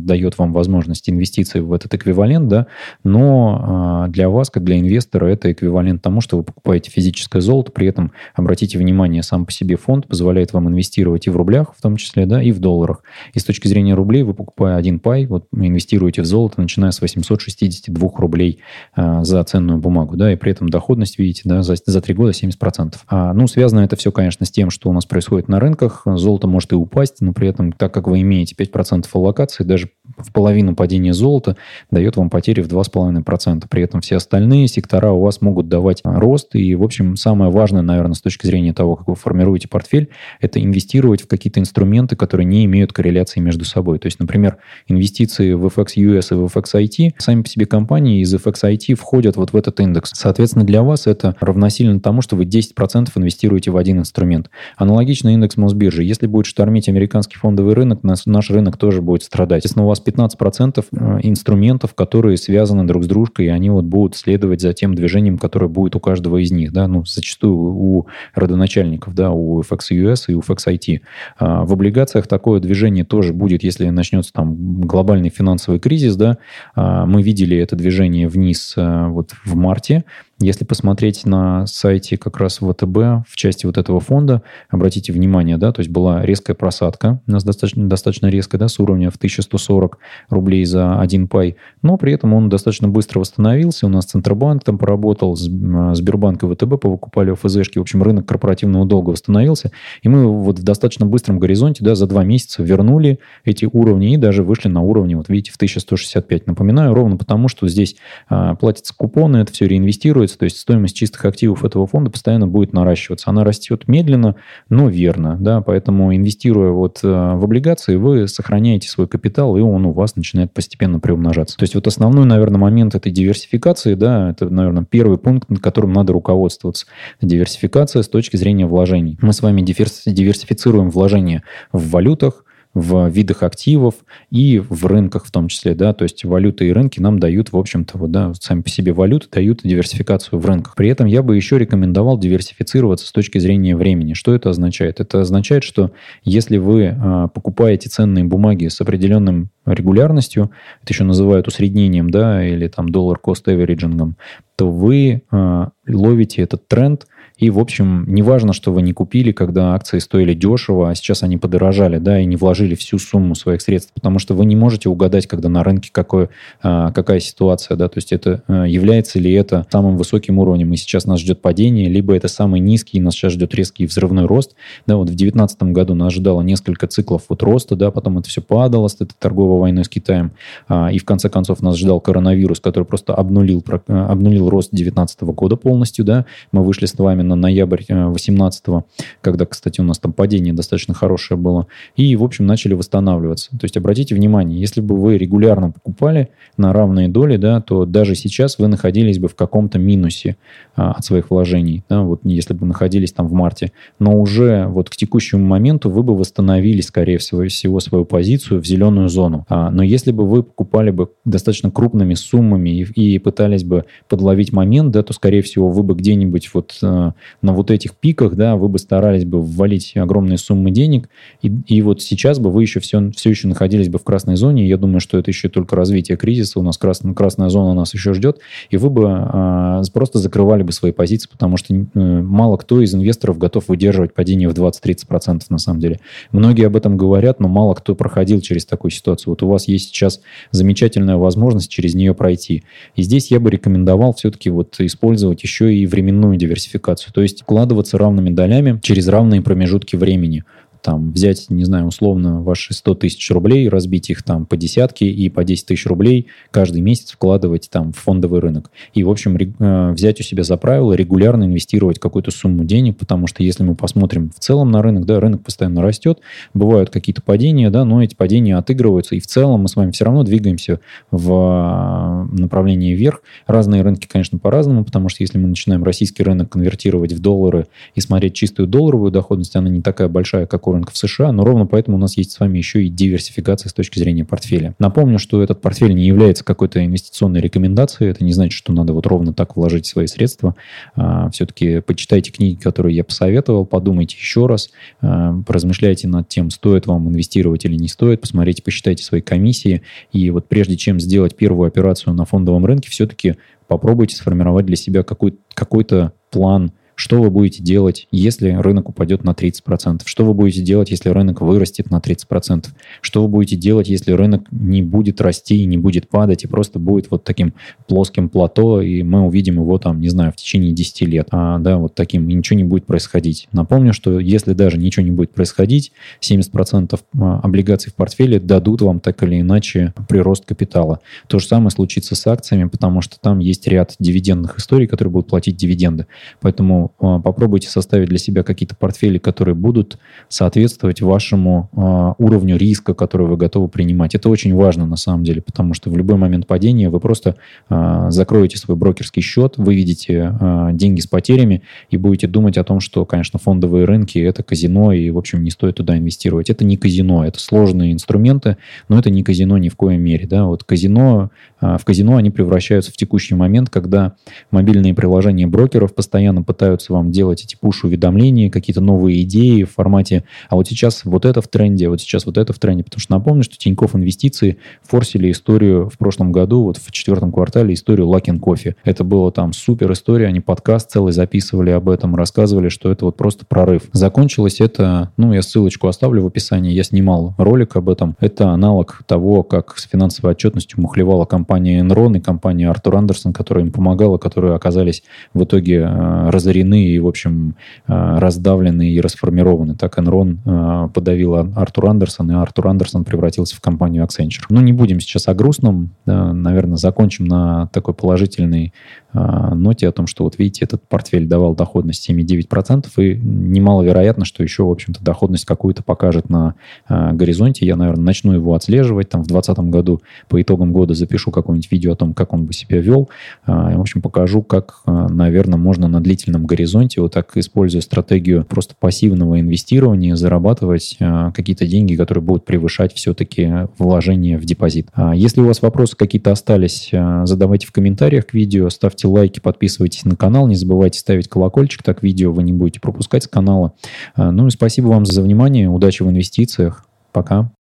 дает 0.06 0.38
вам 0.38 0.54
возможность 0.54 1.10
инвестиций 1.10 1.62
в 1.62 1.74
этот 1.74 1.94
эквивалент. 1.94 2.48
Да? 2.48 2.68
Но 3.04 4.06
для 4.10 4.30
вас, 4.30 4.50
как 4.50 4.64
для 4.64 4.80
инвестора, 4.80 5.28
это 5.28 5.52
эквивалент 5.52 6.02
тому, 6.02 6.22
что 6.22 6.38
вы 6.38 6.44
покупаете 6.44 6.92
физическое 6.92 7.42
золото. 7.42 7.72
При 7.72 7.88
этом, 7.88 8.12
обратите 8.36 8.78
внимание, 8.78 9.24
сам 9.24 9.46
по 9.46 9.52
себе 9.52 9.76
фонд 9.76 10.08
позволяет 10.08 10.54
вам 10.54 10.68
инвестировать 10.68 11.28
и 11.28 11.30
в 11.30 11.36
рублях, 11.36 11.74
в 11.76 11.82
том 11.82 11.97
числе, 11.98 12.26
да, 12.26 12.42
и 12.42 12.52
в 12.52 12.60
долларах. 12.60 13.04
И 13.34 13.40
с 13.40 13.44
точки 13.44 13.68
зрения 13.68 13.94
рублей, 13.94 14.24
вы 14.24 14.34
покупая 14.34 14.78
один 14.78 15.00
пай, 15.00 15.26
вот 15.26 15.48
инвестируете 15.54 16.22
в 16.22 16.26
золото, 16.26 16.62
начиная 16.62 16.92
с 16.92 17.02
862 17.02 18.10
рублей 18.16 18.60
э, 18.96 19.24
за 19.24 19.44
ценную 19.44 19.80
бумагу, 19.80 20.16
да, 20.16 20.32
и 20.32 20.36
при 20.36 20.52
этом 20.52 20.70
доходность, 20.70 21.20
видите, 21.20 21.44
да, 21.46 21.64
за, 21.64 21.76
за 21.86 22.02
3 22.02 22.14
года 22.14 22.32
70%. 22.32 22.96
А, 23.08 23.34
ну, 23.34 23.48
связано 23.48 23.82
это 23.82 23.96
все, 23.96 24.12
конечно, 24.12 24.46
с 24.46 24.52
тем, 24.52 24.70
что 24.70 24.90
у 24.90 24.94
нас 24.94 25.06
происходит 25.06 25.48
на 25.48 25.60
рынках. 25.60 26.04
Золото 26.06 26.48
может 26.48 26.72
и 26.72 26.76
упасть, 26.76 27.22
но 27.22 27.34
при 27.34 27.48
этом, 27.48 27.72
так 27.72 27.94
как 27.94 28.08
вы 28.08 28.22
имеете 28.22 28.56
5% 28.56 29.08
аллокации, 29.14 29.64
даже 29.64 29.90
в 30.18 30.32
половину 30.32 30.76
падения 30.76 31.14
золота 31.14 31.58
дает 31.92 32.18
вам 32.18 32.30
потери 32.30 32.62
в 32.62 32.68
2,5%. 32.68 33.66
При 33.70 33.84
этом 33.84 34.02
все 34.02 34.18
остальные 34.18 34.68
сектора 34.68 35.12
у 35.12 35.22
вас 35.22 35.42
могут 35.42 35.68
давать 35.68 36.02
рост. 36.04 36.56
И, 36.56 36.76
в 36.76 36.84
общем, 36.84 37.16
самое 37.16 37.52
важное, 37.52 37.82
наверное, 37.82 38.14
с 38.14 38.22
точки 38.22 38.46
зрения 38.46 38.74
того, 38.74 38.96
как 38.96 39.08
вы 39.08 39.16
формируете 39.16 39.68
портфель, 39.68 40.10
это 40.40 40.62
инвестировать 40.62 41.22
в 41.22 41.28
какие-то 41.28 41.60
инструменты, 41.60 41.87
которые 42.16 42.46
не 42.46 42.66
имеют 42.66 42.94
корреляции 42.94 43.40
между 43.40 43.66
собой. 43.66 44.00
То 44.00 44.08
есть, 44.08 44.20
например, 44.20 44.58
инвестиции 44.88 45.54
в 45.54 45.66
FX 45.66 45.88
US 45.98 46.28
и 46.32 46.36
в 46.36 46.46
FX 46.46 46.64
IT, 46.74 47.14
сами 47.18 47.42
по 47.42 47.50
себе 47.50 47.66
компании 47.66 48.22
из 48.22 48.34
FX 48.34 48.64
IT 48.64 48.96
входят 48.96 49.36
вот 49.38 49.54
в 49.54 49.56
этот 49.56 49.80
индекс. 49.80 50.12
Соответственно, 50.14 50.66
для 50.66 50.84
вас 50.84 51.08
это 51.08 51.36
равносильно 51.40 52.00
тому, 52.00 52.22
что 52.22 52.36
вы 52.36 52.46
10% 52.46 53.10
инвестируете 53.16 53.72
в 53.72 53.78
один 53.78 54.00
инструмент. 54.00 54.50
Аналогично 54.76 55.34
индекс 55.34 55.58
Мосбиржи. 55.58 56.04
Если 56.04 56.28
будет 56.28 56.46
штормить 56.46 56.90
американский 56.90 57.38
фондовый 57.38 57.74
рынок, 57.74 58.04
наш, 58.04 58.50
рынок 58.50 58.78
тоже 58.78 59.02
будет 59.02 59.24
страдать. 59.24 59.64
Естественно, 59.64 59.86
у 59.86 59.90
вас 59.90 60.02
15% 60.06 60.86
э, 60.92 61.20
инструментов, 61.24 61.94
которые 61.94 62.38
связаны 62.38 62.86
друг 62.86 63.04
с 63.04 63.08
дружкой, 63.08 63.48
и 63.48 63.50
они 63.50 63.70
вот 63.70 63.86
будут 63.86 64.16
следовать 64.16 64.62
за 64.62 64.74
тем 64.74 64.96
движением, 64.96 65.38
которое 65.38 65.68
будет 65.68 65.96
у 65.96 66.00
каждого 66.00 66.38
из 66.38 66.52
них, 66.52 66.72
да, 66.72 66.88
ну, 66.88 67.06
зачастую 67.06 67.56
у 67.56 68.08
родоначальников, 68.34 69.14
да, 69.14 69.32
у 69.32 69.62
FXUS 69.62 70.26
и 70.30 70.34
у 70.34 70.42
FXIT. 70.42 71.02
А, 71.38 71.64
в 71.64 71.74
облигациях 71.78 72.28
такое 72.28 72.60
движение 72.60 73.06
тоже 73.06 73.34
будет, 73.34 73.64
если 73.64 73.88
начнется 73.90 74.34
там 74.34 74.82
глобальный 74.82 75.30
финансовый 75.30 75.80
кризис, 75.80 76.16
да, 76.16 76.38
а, 76.76 77.06
мы 77.06 77.22
видели 77.22 77.58
это 77.58 77.76
движение 77.76 78.28
вниз 78.28 78.74
э, 78.76 79.08
вот 79.08 79.32
в 79.46 79.56
марте, 79.56 80.04
если 80.40 80.66
посмотреть 80.66 81.26
на 81.26 81.66
сайте 81.66 82.18
как 82.18 82.38
раз 82.38 82.58
ВТБ 82.58 83.26
в 83.28 83.36
части 83.36 83.66
вот 83.66 83.78
этого 83.78 84.00
фонда, 84.00 84.44
обратите 84.70 85.12
внимание, 85.12 85.58
да, 85.58 85.72
то 85.72 85.80
есть 85.80 85.90
была 85.90 86.24
резкая 86.24 86.56
просадка, 86.56 87.22
у 87.26 87.32
нас 87.32 87.44
достаточно, 87.44 87.90
достаточно 87.90 88.28
резкая, 88.28 88.60
да, 88.60 88.68
с 88.68 88.80
уровня 88.80 89.10
в 89.10 89.16
1140 89.16 89.98
рублей 90.30 90.66
за 90.66 91.00
один 91.00 91.28
пай, 91.28 91.56
но 91.82 91.98
при 91.98 92.14
этом 92.14 92.34
он 92.34 92.50
достаточно 92.50 92.88
быстро 92.88 93.20
восстановился, 93.20 93.88
у 93.88 93.90
нас 93.90 94.06
Центробанк 94.06 94.64
там 94.64 94.78
поработал, 94.78 95.36
Сбербанк 95.36 96.44
и 96.44 96.54
ВТБ 96.54 96.80
повыкупали 96.80 97.32
ОФЗшки, 97.32 97.80
в 97.80 97.82
общем, 97.82 98.04
рынок 98.04 98.28
корпоративного 98.28 98.86
долга 98.86 99.12
восстановился, 99.12 99.72
и 100.04 100.10
мы 100.10 100.28
вот 100.28 100.60
в 100.60 100.64
достаточно 100.64 101.06
быстром 101.06 101.40
горизонте, 101.40 101.84
да, 101.84 101.96
за 101.96 102.06
два 102.06 102.24
месяца 102.24 102.62
вернули 102.62 103.20
эти 103.44 103.68
уровни 103.72 104.14
и 104.14 104.18
даже 104.18 104.44
вышли 104.44 104.68
на 104.68 104.82
уровни, 104.82 105.16
вот 105.16 105.30
видите, 105.30 105.52
в 105.52 105.56
1165. 105.56 106.48
Напоминаю, 106.48 106.94
ровно 106.94 107.18
потому, 107.18 107.48
что 107.48 107.68
здесь 107.68 107.96
а, 108.30 108.56
платятся 108.56 108.94
купоны, 108.96 109.38
это 109.38 109.52
все 109.52 109.68
реинвестируется, 109.68 110.27
строится, 110.28 110.38
то 110.38 110.46
есть 110.46 110.60
стоимость 110.60 110.96
чистых 110.96 111.26
активов 111.26 111.64
этого 111.64 111.88
фонда 111.88 112.12
постоянно 112.12 112.48
будет 112.48 112.74
наращиваться. 112.74 113.30
Она 113.30 113.44
растет 113.44 113.88
медленно, 113.88 114.36
но 114.70 114.90
верно, 114.90 115.38
да, 115.40 115.62
поэтому 115.62 116.16
инвестируя 116.16 116.72
вот 116.72 117.00
э, 117.04 117.08
в 117.08 117.44
облигации, 117.44 117.96
вы 117.96 118.28
сохраняете 118.28 118.90
свой 118.90 119.08
капитал, 119.08 119.58
и 119.58 119.62
он 119.62 119.86
у 119.86 119.92
вас 119.92 120.16
начинает 120.16 120.54
постепенно 120.54 121.00
приумножаться. 121.00 121.58
То 121.58 121.64
есть 121.64 121.76
вот 121.76 121.88
основной, 121.88 122.26
наверное, 122.26 122.60
момент 122.60 122.96
этой 122.96 123.12
диверсификации, 123.12 123.96
да, 123.96 124.30
это, 124.30 124.50
наверное, 124.50 124.84
первый 124.84 125.18
пункт, 125.18 125.50
над 125.50 125.60
которым 125.62 125.94
надо 125.94 126.14
руководствоваться. 126.14 126.86
Диверсификация 127.22 128.02
с 128.02 128.08
точки 128.08 128.38
зрения 128.38 128.66
вложений. 128.66 129.18
Мы 129.22 129.34
с 129.34 129.42
вами 129.42 129.62
диверсифицируем 129.62 130.90
вложения 130.90 131.44
в 131.72 131.90
валютах, 131.90 132.44
в 132.78 133.10
видах 133.10 133.44
активов 133.44 133.96
и 134.30 134.60
в 134.60 134.86
рынках 134.86 135.26
в 135.26 135.32
том 135.32 135.48
числе, 135.48 135.74
да, 135.74 135.94
то 135.94 136.04
есть 136.04 136.24
валюты 136.24 136.68
и 136.68 136.72
рынки 136.72 137.00
нам 137.00 137.20
дают, 137.20 137.52
в 137.52 137.58
общем-то, 137.58 137.98
вот, 137.98 138.12
да, 138.12 138.34
сами 138.36 138.62
по 138.62 138.70
себе 138.70 138.94
валюты 138.94 139.28
дают 139.32 139.62
диверсификацию 139.64 140.40
в 140.40 140.46
рынках. 140.46 140.76
При 140.76 140.90
этом 140.90 141.08
я 141.08 141.24
бы 141.24 141.36
еще 141.36 141.58
рекомендовал 141.58 142.18
диверсифицироваться 142.18 143.08
с 143.08 143.12
точки 143.12 143.40
зрения 143.40 143.76
времени. 143.76 144.14
Что 144.14 144.34
это 144.36 144.50
означает? 144.50 145.00
Это 145.00 145.22
означает, 145.22 145.64
что 145.64 145.92
если 146.24 146.58
вы 146.58 146.96
а, 146.98 147.28
покупаете 147.28 147.90
ценные 147.90 148.24
бумаги 148.24 148.68
с 148.68 148.80
определенным 148.80 149.50
регулярностью, 149.66 150.52
это 150.84 150.94
еще 150.94 151.04
называют 151.04 151.48
усреднением, 151.48 152.10
да, 152.10 152.46
или 152.46 152.68
там 152.68 152.90
доллар 152.90 153.18
кост 153.18 153.48
averaging, 153.48 154.14
то 154.56 154.70
вы 154.70 155.24
а, 155.32 155.72
ловите 155.88 156.42
этот 156.42 156.68
тренд– 156.68 157.08
и, 157.38 157.50
в 157.52 157.60
общем, 157.60 158.06
не 158.08 158.24
важно, 158.24 158.52
что 158.52 158.74
вы 158.74 158.82
не 158.82 158.94
купили, 158.94 159.32
когда 159.32 159.76
акции 159.76 160.00
стоили 160.00 160.34
дешево, 160.34 160.90
а 160.90 160.96
сейчас 160.96 161.22
они 161.22 161.38
подорожали, 161.38 162.00
да, 162.00 162.20
и 162.20 162.26
не 162.26 162.36
вложили 162.36 162.74
всю 162.74 162.98
сумму 162.98 163.36
своих 163.36 163.62
средств, 163.62 163.94
потому 163.94 164.18
что 164.18 164.34
вы 164.34 164.46
не 164.46 164.56
можете 164.56 164.90
угадать, 164.90 165.28
когда 165.28 165.48
на 165.48 165.64
рынке 165.64 165.90
какой, 165.92 166.30
а, 166.64 166.92
какая 166.92 167.20
ситуация, 167.20 167.78
да, 167.78 167.88
то 167.90 167.98
есть 167.98 168.12
это 168.12 168.44
а, 168.48 168.66
является 168.66 169.20
ли 169.20 169.32
это 169.32 169.68
самым 169.72 169.98
высоким 169.98 170.40
уровнем, 170.40 170.74
и 170.74 170.78
сейчас 170.78 171.06
нас 171.06 171.20
ждет 171.20 171.42
падение, 171.42 171.90
либо 171.90 172.16
это 172.16 172.28
самый 172.28 172.60
низкий, 172.60 172.98
и 172.98 173.02
нас 173.02 173.14
сейчас 173.14 173.34
ждет 173.34 173.54
резкий 173.54 173.86
взрывной 173.86 174.26
рост. 174.26 174.56
Да, 174.88 174.98
вот 174.98 175.10
в 175.10 175.16
2019 175.16 175.64
году 175.64 175.94
нас 175.94 176.08
ожидало 176.08 176.42
несколько 176.42 176.88
циклов 176.88 177.24
вот 177.30 177.44
роста, 177.44 177.76
да, 177.76 177.92
потом 177.92 178.18
это 178.18 178.30
все 178.30 178.42
падало 178.42 178.88
с 178.88 178.96
этой 178.96 179.14
торговой 179.20 179.60
войной 179.60 179.86
с 179.86 179.90
Китаем, 179.90 180.32
а, 180.68 180.92
и 180.92 180.98
в 180.98 181.06
конце 181.06 181.30
концов 181.30 181.62
нас 181.62 181.78
ждал 181.78 182.02
коронавирус, 182.02 182.60
который 182.60 182.86
просто 182.86 183.14
обнулил, 183.14 183.64
обнулил 183.88 184.50
рост 184.50 184.70
2019 184.72 185.22
года 185.22 185.56
полностью, 185.56 186.04
да, 186.04 186.26
мы 186.52 186.64
вышли 186.64 186.88
с 186.88 186.98
вами 186.98 187.27
на 187.28 187.36
ноябрь 187.36 187.84
18 187.88 188.64
э, 188.68 188.82
когда, 189.22 189.46
кстати, 189.46 189.82
у 189.82 189.84
нас 189.84 190.00
там 190.00 190.14
падение 190.14 190.54
достаточно 190.54 190.94
хорошее 190.94 191.40
было. 191.40 191.68
И, 191.96 192.16
в 192.16 192.24
общем, 192.24 192.46
начали 192.46 192.74
восстанавливаться. 192.74 193.52
То 193.52 193.64
есть, 193.64 193.78
обратите 193.78 194.16
внимание, 194.16 194.60
если 194.60 194.82
бы 194.82 194.96
вы 194.96 195.18
регулярно 195.18 195.72
покупали 195.72 196.30
на 196.58 196.74
равные 196.74 197.08
доли, 197.08 197.38
да, 197.38 197.62
то 197.62 197.86
даже 197.86 198.16
сейчас 198.16 198.58
вы 198.58 198.68
находились 198.68 199.20
бы 199.20 199.28
в 199.28 199.36
каком-то 199.36 199.80
минусе 199.80 200.38
а, 200.76 200.92
от 200.92 201.06
своих 201.06 201.30
вложений, 201.30 201.84
да, 201.90 202.02
вот 202.02 202.22
если 202.24 202.54
бы 202.54 202.66
находились 202.66 203.12
там 203.12 203.28
в 203.28 203.34
марте. 203.34 203.72
Но 204.00 204.20
уже 204.20 204.66
вот 204.68 204.90
к 204.90 204.96
текущему 204.96 205.46
моменту 205.46 205.90
вы 205.90 206.04
бы 206.04 206.16
восстановили, 206.16 206.82
скорее 206.82 207.18
всего, 207.18 207.48
всего 207.48 207.80
свою 207.80 208.06
позицию 208.06 208.62
в 208.62 208.66
зеленую 208.66 209.10
зону. 209.10 209.46
А, 209.50 209.70
но 209.70 209.84
если 209.84 210.12
бы 210.12 210.28
вы 210.28 210.44
покупали 210.44 210.92
бы 210.92 211.10
достаточно 211.26 211.72
крупными 211.72 212.14
суммами 212.14 212.70
и, 212.70 213.16
и 213.16 213.20
пытались 213.20 213.64
бы 213.64 213.86
подловить 214.08 214.54
момент, 214.54 214.92
да, 214.92 215.04
то, 215.04 215.14
скорее 215.14 215.42
всего, 215.42 215.70
вы 215.70 215.84
бы 215.84 215.96
где-нибудь 215.96 216.50
вот 216.54 216.78
э, 216.82 217.12
на 217.42 217.54
вот 217.54 217.72
этих 217.72 217.96
пиках, 217.96 218.36
да, 218.36 218.56
вы 218.56 218.70
бы 218.70 218.80
старались 218.80 219.26
бы 219.26 219.42
ввалить 219.42 219.96
огромные 219.96 220.38
суммы 220.38 220.72
денег, 220.72 221.10
и, 221.42 221.52
и 221.68 221.82
вот 221.82 222.02
сейчас 222.02 222.40
бы 222.40 222.52
вы 222.52 222.64
еще 222.64 222.80
все, 222.80 223.12
все 223.12 223.30
еще 223.30 223.48
находились 223.48 223.90
бы 223.90 224.00
в 224.00 224.04
красной 224.04 224.36
зоне, 224.36 224.68
я 224.68 224.78
думаю, 224.78 225.00
что 225.00 225.18
это 225.18 225.32
еще 225.32 225.50
только 225.50 225.76
развитие 225.76 226.18
кризиса, 226.18 226.60
у 226.60 226.64
нас 226.64 226.78
красная, 226.78 227.14
красная 227.14 227.50
зона 227.50 227.74
нас 227.74 227.94
еще 227.94 228.14
ждет, 228.14 228.40
и 228.70 228.78
вы 228.78 228.90
бы 228.90 229.04
а, 229.08 229.82
просто 229.94 230.20
закрывали 230.20 230.64
бы 230.64 230.72
свои 230.72 230.92
позиции, 230.92 231.30
потому 231.30 231.58
что 231.58 231.74
а, 231.74 232.00
мало 232.22 232.58
кто 232.58 232.82
из 232.82 232.94
инвесторов 232.94 233.38
готов 233.38 233.68
выдерживать 233.68 234.14
падение 234.14 234.50
в 234.50 234.54
20-30% 234.54 235.44
на 235.50 235.58
самом 235.58 235.80
деле. 235.80 236.00
Многие 236.32 236.68
об 236.68 236.76
этом 236.76 236.98
говорят, 236.98 237.40
но 237.40 237.48
мало 237.48 237.74
кто 237.74 237.96
проходил 237.96 238.42
через 238.42 238.66
такую 238.66 238.92
ситуацию. 238.92 239.32
Вот 239.32 239.44
у 239.44 239.48
вас 239.48 239.68
есть 239.68 239.90
сейчас 239.90 240.22
замечательная 240.52 241.18
возможность 241.18 241.70
через 241.70 241.96
нее 241.96 242.14
пройти. 242.14 242.64
И 242.96 243.02
здесь 243.02 243.32
я 243.32 243.40
бы 243.40 243.50
рекомендовал 243.50 244.14
все-таки 244.14 244.50
вот 244.50 244.76
использовать 244.80 245.44
еще 245.44 245.74
и 245.74 245.86
временную 245.86 246.38
диверсификацию. 246.38 247.07
То 247.14 247.22
есть 247.22 247.42
вкладываться 247.42 247.98
равными 247.98 248.30
долями 248.30 248.80
через 248.82 249.08
равные 249.08 249.42
промежутки 249.42 249.96
времени 249.96 250.44
там 250.82 251.12
взять, 251.12 251.50
не 251.50 251.64
знаю, 251.66 251.88
условно 251.88 252.42
ваши 252.42 252.74
100 252.74 252.96
тысяч 252.96 253.32
рублей, 253.32 253.70
разбить 253.70 254.10
их 254.10 254.24
там 254.24 254.46
по 254.46 254.58
десятке 254.58 255.08
и 255.08 255.30
по 255.30 255.44
10 255.44 255.66
тысяч 255.66 255.86
рублей 255.86 256.28
каждый 256.52 256.82
месяц 256.82 257.12
вкладывать 257.12 257.70
там 257.70 257.94
в 257.94 257.98
фондовый 257.98 258.40
рынок. 258.40 258.72
И, 258.94 259.04
в 259.04 259.10
общем, 259.10 259.38
э, 259.38 259.92
взять 259.92 260.20
у 260.20 260.24
себя 260.24 260.44
за 260.44 260.58
правило 260.58 260.94
регулярно 260.94 261.46
инвестировать 261.46 262.00
какую-то 262.00 262.32
сумму 262.32 262.64
денег, 262.64 262.98
потому 262.98 263.28
что 263.28 263.44
если 263.44 263.64
мы 263.64 263.76
посмотрим 263.76 264.30
в 264.30 264.40
целом 264.40 264.72
на 264.72 264.82
рынок, 264.82 265.06
да, 265.06 265.20
рынок 265.20 265.44
постоянно 265.44 265.82
растет, 265.82 266.20
бывают 266.54 266.90
какие-то 266.90 267.22
падения, 267.22 267.70
да, 267.70 267.86
но 267.86 268.04
эти 268.04 268.16
падения 268.16 268.56
отыгрываются, 268.58 269.16
и 269.16 269.20
в 269.20 269.28
целом 269.28 269.62
мы 269.62 269.68
с 269.68 269.76
вами 269.76 269.92
все 269.92 270.06
равно 270.06 270.24
двигаемся 270.24 270.80
в 271.12 272.28
э, 272.32 272.38
направлении 272.40 272.94
вверх. 272.94 273.22
Разные 273.48 273.82
рынки, 273.82 274.08
конечно, 274.08 274.38
по-разному, 274.38 274.86
потому 274.86 275.10
что 275.10 275.24
если 275.24 275.38
мы 275.38 275.48
начинаем 275.48 275.84
российский 275.84 276.24
рынок 276.24 276.50
конвертировать 276.50 277.14
в 277.14 277.20
доллары 277.20 277.68
и 277.96 278.02
смотреть 278.02 278.34
чистую 278.34 278.68
долларовую 278.68 279.12
доходность, 279.12 279.56
она 279.56 279.70
не 279.70 279.82
такая 279.82 280.08
большая, 280.08 280.46
как 280.46 280.67
у 280.68 280.74
рынков 280.74 280.98
США, 280.98 281.32
но 281.32 281.44
ровно 281.44 281.66
поэтому 281.66 281.98
у 281.98 282.00
нас 282.00 282.18
есть 282.18 282.32
с 282.32 282.40
вами 282.40 282.58
еще 282.58 282.84
и 282.84 282.90
диверсификация 282.90 283.70
с 283.70 283.74
точки 283.74 284.00
зрения 284.00 284.26
портфеля. 284.26 284.76
Напомню, 284.80 285.20
что 285.20 285.42
этот 285.42 285.62
портфель 285.62 285.94
не 285.94 286.06
является 286.06 286.44
какой-то 286.44 286.86
инвестиционной 286.86 287.42
рекомендацией, 287.42 288.12
это 288.12 288.24
не 288.24 288.34
значит, 288.34 288.54
что 288.54 288.74
надо 288.74 288.94
вот 288.94 289.06
ровно 289.08 289.34
так 289.34 289.56
вложить 289.56 289.86
свои 289.86 290.08
средства. 290.08 290.56
А, 290.96 291.30
все-таки 291.30 291.82
почитайте 291.82 292.32
книги, 292.32 292.56
которые 292.56 292.96
я 292.96 293.04
посоветовал, 293.04 293.66
подумайте 293.66 294.16
еще 294.18 294.46
раз, 294.46 294.70
а, 295.02 295.42
поразмышляйте 295.46 296.08
над 296.08 296.28
тем, 296.28 296.50
стоит 296.50 296.88
вам 296.88 297.08
инвестировать 297.10 297.66
или 297.66 297.76
не 297.76 297.88
стоит, 297.88 298.22
посмотрите, 298.22 298.64
посчитайте 298.64 299.04
свои 299.04 299.22
комиссии, 299.22 299.82
и 300.12 300.30
вот 300.30 300.48
прежде 300.48 300.78
чем 300.78 301.00
сделать 301.00 301.36
первую 301.36 301.68
операцию 301.68 302.14
на 302.14 302.26
фондовом 302.26 302.66
рынке, 302.66 302.90
все-таки 302.90 303.36
попробуйте 303.68 304.16
сформировать 304.16 304.66
для 304.66 304.76
себя 304.76 305.04
какой- 305.04 305.36
какой-то 305.54 306.14
план 306.32 306.72
что 306.98 307.22
вы 307.22 307.30
будете 307.30 307.62
делать, 307.62 308.08
если 308.12 308.50
рынок 308.50 308.90
упадет 308.90 309.24
на 309.24 309.30
30%? 309.30 310.02
Что 310.04 310.26
вы 310.26 310.34
будете 310.34 310.62
делать, 310.62 310.90
если 310.90 311.10
рынок 311.10 311.42
вырастет 311.42 311.92
на 311.92 312.00
30%? 312.00 312.66
Что 313.02 313.22
вы 313.22 313.28
будете 313.28 313.56
делать, 313.56 313.88
если 313.88 314.14
рынок 314.14 314.48
не 314.50 314.82
будет 314.82 315.22
расти 315.22 315.58
и 315.58 315.66
не 315.66 315.78
будет 315.78 316.10
падать, 316.10 316.44
и 316.44 316.48
просто 316.48 316.80
будет 316.80 317.12
вот 317.12 317.24
таким 317.24 317.54
плоским 317.88 318.30
плато, 318.30 318.82
и 318.82 319.04
мы 319.04 319.22
увидим 319.22 319.56
его 319.60 319.78
там, 319.78 320.02
не 320.02 320.10
знаю, 320.10 320.32
в 320.32 320.38
течение 320.38 320.72
10 320.72 321.02
лет, 321.02 321.28
а, 321.30 321.60
да, 321.60 321.78
вот 321.78 321.94
таким, 321.94 322.28
и 322.30 322.34
ничего 322.34 322.58
не 322.58 322.64
будет 322.64 322.88
происходить. 322.88 323.48
Напомню, 323.52 323.94
что 323.94 324.20
если 324.20 324.54
даже 324.54 324.80
ничего 324.80 325.06
не 325.06 325.12
будет 325.12 325.36
происходить, 325.36 325.92
70% 326.22 327.00
а, 327.20 327.40
облигаций 327.42 327.92
в 327.92 327.96
портфеле 327.96 328.40
дадут 328.40 328.82
вам 328.82 329.02
так 329.02 329.22
или 329.22 329.40
иначе 329.40 329.94
прирост 330.10 330.46
капитала. 330.46 331.00
То 331.28 331.38
же 331.38 331.46
самое 331.46 331.70
случится 331.70 332.16
с 332.16 332.26
акциями, 332.26 332.68
потому 332.68 333.02
что 333.02 333.20
там 333.20 333.38
есть 333.38 333.68
ряд 333.68 333.96
дивидендных 334.00 334.58
историй, 334.58 334.88
которые 334.88 335.12
будут 335.12 335.30
платить 335.30 335.58
дивиденды. 335.58 336.08
Поэтому 336.42 336.87
а, 337.00 337.20
попробуйте 337.20 337.70
составить 337.70 338.10
для 338.10 338.18
себя 338.18 338.44
какие-то 338.44 338.76
портфели, 338.76 339.18
которые 339.18 339.56
будут 339.56 339.98
соответствовать 340.30 341.02
вашему 341.02 341.70
а, 341.76 342.16
уровню 342.18 342.58
риска, 342.58 342.94
который 342.94 343.28
вы 343.28 343.38
готовы 343.38 343.68
принимать. 343.68 344.16
Это 344.16 344.30
очень 344.30 344.54
важно 344.56 344.86
на 344.86 344.96
самом 344.96 345.24
деле, 345.24 345.42
потому 345.42 345.74
что 345.74 345.90
в 345.90 345.98
любой 345.98 346.18
момент 346.18 346.48
падения 346.48 346.90
вы 346.90 347.00
просто 347.00 347.36
а, 347.70 348.12
закроете 348.12 348.58
свой 348.58 348.78
брокерский 348.78 349.22
счет, 349.22 349.56
выведете 349.58 350.34
деньги 350.74 351.02
с 351.02 351.08
потерями 351.08 351.64
и 351.90 351.98
будете 351.98 352.28
думать 352.28 352.58
о 352.58 352.64
том, 352.64 352.80
что, 352.80 353.06
конечно, 353.06 353.40
фондовые 353.40 353.86
рынки– 353.86 354.18
это 354.20 354.44
казино, 354.44 354.92
и, 354.92 355.10
в 355.10 355.18
общем, 355.18 355.44
не 355.44 355.52
стоит 355.52 355.76
туда 355.76 355.98
инвестировать. 355.98 356.50
Это 356.50 356.66
не 356.66 356.78
казино, 356.78 357.26
это 357.26 357.40
сложные 357.40 357.94
инструменты, 357.94 358.58
но 358.90 359.00
это 359.00 359.10
не 359.10 359.24
казино 359.24 359.58
ни 359.58 359.70
в 359.70 359.76
коем 359.76 360.02
мере. 360.02 360.28
Да? 360.28 360.46
Вот 360.46 360.64
казино, 360.64 361.32
в 361.60 361.82
казино 361.84 362.18
они 362.18 362.30
превращаются 362.30 362.92
в 362.92 362.98
текущий 362.98 363.36
момент, 363.36 363.70
когда 363.70 364.14
мобильные 364.52 364.94
приложения 364.94 365.48
брокеров 365.48 365.94
постоянно 365.94 366.44
пытаются 366.44 366.77
пытаются 366.78 366.94
вам 366.94 367.12
делать 367.12 367.44
эти 367.44 367.56
пуш-уведомления, 367.60 368.52
какие-то 368.52 368.82
новые 368.82 369.24
идеи 369.24 369.64
в 369.64 369.72
формате, 369.72 370.24
а 370.50 370.56
вот 370.56 370.68
сейчас 370.68 371.06
вот 371.06 371.26
это 371.26 371.42
в 371.42 371.48
тренде, 371.48 371.88
а 371.88 371.90
вот 371.90 372.02
сейчас 372.02 372.26
вот 372.26 372.38
это 372.38 372.54
в 372.54 372.60
тренде. 372.60 372.84
Потому 372.84 373.00
что 373.00 373.14
напомню, 373.14 373.44
что 373.44 373.58
Тинькофф 373.58 373.96
Инвестиции 373.96 374.58
форсили 374.84 375.32
историю 375.32 375.90
в 375.90 375.98
прошлом 375.98 376.32
году, 376.32 376.64
вот 376.64 376.78
в 376.78 376.92
четвертом 376.92 377.32
квартале, 377.32 377.74
историю 377.74 378.08
Лакин 378.08 378.40
Кофе. 378.40 378.76
Это 378.84 379.04
было 379.04 379.32
там 379.32 379.54
супер 379.54 379.92
история, 379.92 380.28
они 380.28 380.40
подкаст 380.40 380.92
целый 380.92 381.14
записывали 381.14 381.72
об 381.72 381.90
этом, 381.90 382.16
рассказывали, 382.16 382.70
что 382.70 382.92
это 382.92 383.06
вот 383.06 383.18
просто 383.18 383.46
прорыв. 383.46 383.84
Закончилось 383.94 384.62
это, 384.62 385.12
ну, 385.18 385.34
я 385.34 385.42
ссылочку 385.42 385.88
оставлю 385.88 386.24
в 386.24 386.28
описании, 386.28 386.74
я 386.74 386.84
снимал 386.84 387.34
ролик 387.38 387.76
об 387.76 387.90
этом. 387.90 388.16
Это 388.20 388.50
аналог 388.50 389.02
того, 389.08 389.44
как 389.44 389.78
с 389.78 389.88
финансовой 389.88 390.34
отчетностью 390.34 390.80
мухлевала 390.82 391.26
компания 391.26 391.82
Enron 391.82 392.18
и 392.18 392.22
компания 392.22 392.70
Артур 392.70 392.98
Андерсон, 392.98 393.34
которая 393.34 393.66
им 393.66 393.72
помогала, 393.72 394.18
которые 394.18 394.54
оказались 394.54 395.04
в 395.34 395.44
итоге 395.44 395.88
э, 395.88 396.30
разорены 396.30 396.67
разорены 396.68 396.86
и, 396.86 397.00
в 397.00 397.08
общем, 397.08 397.56
э, 397.88 398.18
раздавлены 398.20 398.90
и 398.90 399.02
расформированы. 399.02 399.76
Так 399.76 399.98
Enron 399.98 400.38
э, 400.46 400.90
подавил 400.90 401.36
Артур 401.36 401.88
Андерсон, 401.88 402.32
и 402.32 402.36
Артур 402.36 402.68
Андерсон 402.68 403.04
превратился 403.04 403.56
в 403.56 403.62
компанию 403.62 404.04
Accenture. 404.04 404.46
Но 404.50 404.62
не 404.62 404.74
будем 404.74 405.00
сейчас 405.00 405.28
о 405.28 405.34
грустном. 405.34 405.92
Наверное, 406.06 406.78
закончим 406.78 407.26
на 407.26 407.68
такой 407.68 407.94
положительной 407.94 408.74
э, 409.14 409.54
ноте 409.54 409.88
о 409.88 409.92
том, 409.92 410.08
что 410.08 410.24
вот 410.24 410.38
видите, 410.38 410.66
этот 410.66 410.88
портфель 410.88 411.28
давал 411.28 411.56
доходность 411.56 412.10
7,9%, 412.10 412.88
и 412.98 413.16
немаловероятно, 413.16 414.26
что 414.26 414.44
еще, 414.44 414.64
в 414.64 414.72
общем-то, 414.72 415.04
доходность 415.04 415.46
какую-то 415.46 415.84
покажет 415.84 416.30
на 416.30 416.56
горизонте. 416.90 417.66
Я, 417.66 417.76
наверное, 417.76 418.04
начну 418.04 418.34
его 418.34 418.54
отслеживать. 418.54 419.10
Там 419.10 419.24
в 419.24 419.28
2020 419.28 419.72
году 419.72 420.02
по 420.28 420.42
итогам 420.42 420.72
года 420.72 420.94
запишу 420.94 421.32
какое-нибудь 421.32 421.72
видео 421.72 421.94
о 421.94 421.96
том, 421.96 422.14
как 422.14 422.34
он 422.34 422.46
бы 422.46 422.54
себя 422.54 422.80
вел. 422.80 423.10
В 423.46 423.80
общем, 423.80 424.02
покажу, 424.02 424.42
как, 424.42 424.82
наверное, 424.86 425.58
можно 425.58 425.88
на 425.88 426.02
длительном 426.02 426.46
горизонте 426.46 426.57
горизонте, 426.58 427.02
вот 427.02 427.14
так 427.14 427.38
используя 427.38 427.82
стратегию 427.82 428.44
просто 428.44 428.74
пассивного 428.80 429.40
инвестирования, 429.40 430.16
зарабатывать 430.16 430.98
а, 431.00 431.32
какие-то 431.32 431.68
деньги, 431.68 431.96
которые 431.96 432.24
будут 432.24 432.46
превышать 432.46 432.94
все-таки 432.94 433.68
вложения 433.78 434.40
в 434.40 434.46
депозит. 434.46 434.88
А 434.94 435.16
если 435.16 435.42
у 435.42 435.46
вас 435.46 435.62
вопросы 435.62 435.96
какие-то 435.96 436.32
остались, 436.32 436.90
а, 436.94 437.26
задавайте 437.26 437.68
в 437.68 437.72
комментариях 437.72 438.26
к 438.28 438.34
видео, 438.34 438.70
ставьте 438.70 439.08
лайки, 439.08 439.40
подписывайтесь 439.40 440.06
на 440.06 440.16
канал, 440.16 440.48
не 440.48 440.56
забывайте 440.56 441.00
ставить 441.00 441.28
колокольчик, 441.28 441.84
так 441.84 442.02
видео 442.02 442.32
вы 442.32 442.44
не 442.44 442.54
будете 442.54 442.80
пропускать 442.80 443.24
с 443.24 443.28
канала. 443.28 443.74
Ну 444.16 444.48
и 444.48 444.50
спасибо 444.50 444.88
вам 444.88 445.06
за 445.06 445.22
внимание, 445.22 445.70
удачи 445.70 446.02
в 446.02 446.10
инвестициях, 446.10 446.86
пока. 447.12 447.52